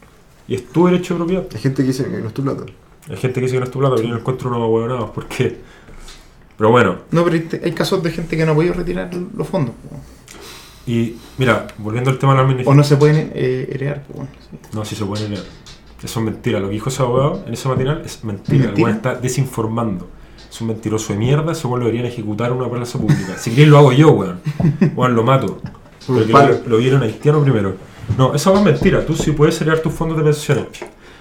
[0.49, 1.47] Y es tu derecho de propiedad.
[1.53, 2.65] Hay gente que dice que no es tu plata.
[3.11, 5.11] Hay gente que dice que no es tu plata, pero yo no encuentro unos huevonados,
[5.11, 5.57] porque.
[6.57, 9.75] Pero bueno, No, pero hay- casos de gente que no ha podido retirar los fondos.
[9.89, 10.01] pues,
[10.87, 12.77] y mira, volviendo al tema de la O administración.
[12.77, 14.31] no se pueden eh, heredar, pues, bueno.
[14.51, 14.59] sí.
[14.73, 15.45] No, si se pueden leer.
[16.03, 16.59] Eso es mentira.
[16.61, 18.57] Lo que dijo ese abogado en ese matinal es mentira.
[18.59, 18.85] El ¿Mentira?
[18.85, 20.09] weón está desinformando.
[20.53, 21.53] Es un mentiroso de mierda.
[21.53, 23.39] Ese weón lo deberían ejecutar en una plaza pública.
[23.39, 24.41] Si queréis lo hago yo, weón.
[24.95, 25.61] Weón, lo mato.
[26.09, 26.19] Lo,
[26.67, 27.77] lo vieron haitiano primero.
[28.19, 29.07] No, esa weón es mentira.
[29.07, 30.67] Tú sí puedes heredar tus fondos de pensiones.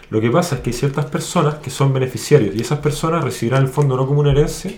[0.10, 3.62] Lo que pasa es que hay ciertas personas que son beneficiarios y esas personas recibirán
[3.62, 4.74] el fondo no como una herencia,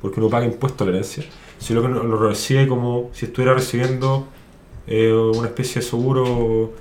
[0.00, 1.24] porque uno paga impuesto a la herencia,
[1.58, 4.28] sino que lo recibe como si estuviera recibiendo
[4.86, 6.72] eh, una especie de seguro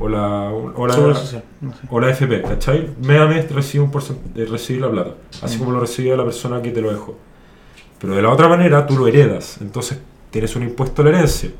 [0.00, 1.78] o la, o la, social, no sé.
[1.90, 2.90] o la FP, ¿cachai?
[3.02, 4.18] Mes a mes recibe, un porcent-
[4.48, 7.16] recibir la plata, así como lo recibía la persona que te lo dejó.
[8.00, 9.98] Pero de la otra manera tú lo heredas, entonces
[10.30, 11.50] tienes un impuesto a la herencia.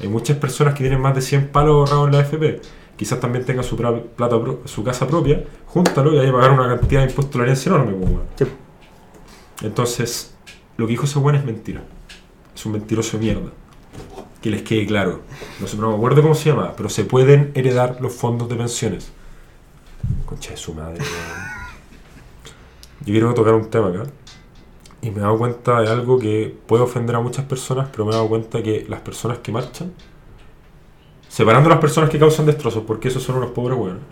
[0.00, 2.60] Hay muchas personas que tienen más de 100 palos ahorrados en la FP.
[2.96, 7.02] Quizás también tengan su plata, su casa propia, júntalo y hay que pagar una cantidad
[7.02, 7.92] de impuesto a la herencia enorme.
[7.92, 8.10] pues.
[8.36, 9.66] Sí.
[9.66, 10.34] Entonces,
[10.76, 11.82] lo que dijo ese weón es mentira.
[12.54, 13.50] Es un mentiroso de mierda.
[14.46, 15.22] Que les quede claro.
[15.60, 18.54] No, sé, no me acuerdo cómo se llama, pero se pueden heredar los fondos de
[18.54, 19.10] pensiones.
[20.24, 21.02] Concha de su madre.
[23.00, 24.04] Yo quiero tocar un tema acá.
[25.02, 28.12] Y me he dado cuenta de algo que puede ofender a muchas personas, pero me
[28.12, 29.92] he dado cuenta que las personas que marchan,
[31.28, 34.04] separando las personas que causan destrozos, porque esos son unos pobres hueones,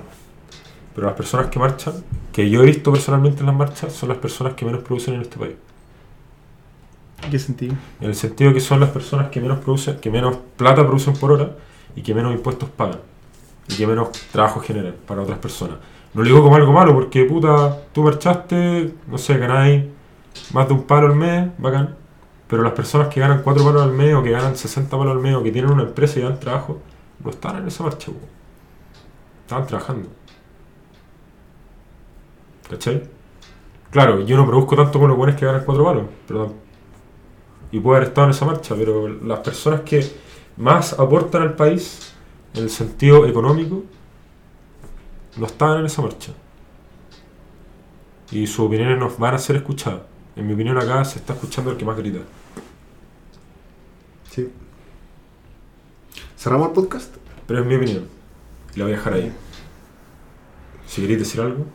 [0.97, 1.95] pero las personas que marchan,
[2.33, 5.21] que yo he visto personalmente en las marchas, son las personas que menos producen en
[5.21, 5.55] este país.
[7.23, 7.75] ¿En qué sentido?
[8.01, 11.33] En el sentido que son las personas que menos producen, que menos plata producen por
[11.33, 11.57] hora
[11.97, 12.99] y que menos impuestos pagan.
[13.69, 15.77] Y que menos trabajo generan para otras personas.
[16.13, 19.85] No lo digo como algo malo, porque puta, tú marchaste, no sé, ganáis
[20.53, 21.97] más de un palo al mes, bacán.
[22.47, 25.21] Pero las personas que ganan 4 palos al mes o que ganan 60 palos al
[25.21, 26.81] mes o que tienen una empresa y dan trabajo,
[27.23, 28.19] no estaban en esa marcha, po.
[29.43, 30.09] estaban trabajando.
[32.69, 33.03] ¿Cachai?
[33.91, 36.55] Claro, yo no produzco tanto como los buenos que ganan 4 palos, pero
[37.75, 40.09] y puede haber estado en esa marcha, pero las personas que
[40.59, 42.13] más aportan al país
[42.55, 43.83] en el sentido económico
[45.37, 46.31] no estaban en esa marcha.
[48.31, 50.03] Y sus opiniones nos van a ser escuchadas.
[50.37, 52.21] En mi opinión acá se está escuchando el que más grita.
[54.31, 54.49] Sí.
[56.39, 57.13] ¿Cerramos el podcast?
[57.49, 58.07] Pero es mi opinión.
[58.77, 59.33] Y la voy a dejar ahí.
[60.87, 61.67] Si queréis decir algo.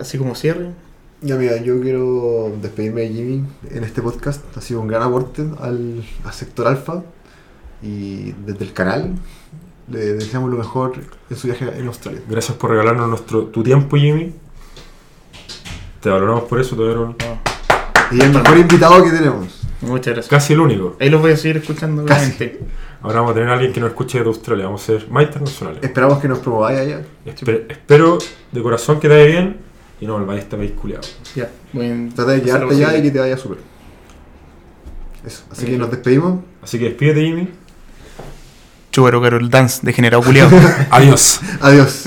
[0.00, 0.72] Así como cierre.
[1.20, 4.40] Ya mira, yo quiero despedirme de Jimmy en este podcast.
[4.56, 7.02] Ha sido un gran aporte al, al sector alfa.
[7.82, 9.14] Y desde el canal
[9.88, 10.92] le deseamos lo mejor
[11.30, 12.20] en su viaje en Australia.
[12.28, 14.32] Gracias por regalarnos nuestro, tu tiempo, Jimmy.
[16.00, 17.16] Te valoramos por eso, te dieron
[18.12, 19.62] Y el mejor invitado que tenemos.
[19.80, 20.28] Muchas gracias.
[20.28, 20.96] casi el único.
[21.00, 22.32] Ahí los voy a seguir escuchando, Casi.
[22.32, 22.60] obviamente.
[23.00, 24.64] Ahora vamos a tener a alguien que nos escuche de Australia.
[24.66, 25.80] Vamos a ser más internacionales.
[25.84, 27.02] Esperamos que nos promováis allá.
[27.26, 28.18] Espe- espero
[28.50, 29.56] de corazón que te vaya bien
[30.00, 31.02] y no volváis a este país culiado.
[31.34, 31.44] Ya.
[31.44, 32.98] A Trata de quedarte posible.
[32.98, 33.58] y que te vaya súper.
[35.26, 35.42] Eso.
[35.50, 36.40] Así que nos despedimos.
[36.62, 37.48] Así que despídete, Jimmy.
[38.92, 40.50] Chúbaro Carol Dance, degenerado culiado.
[40.90, 41.40] Adiós.
[41.60, 42.04] Adiós.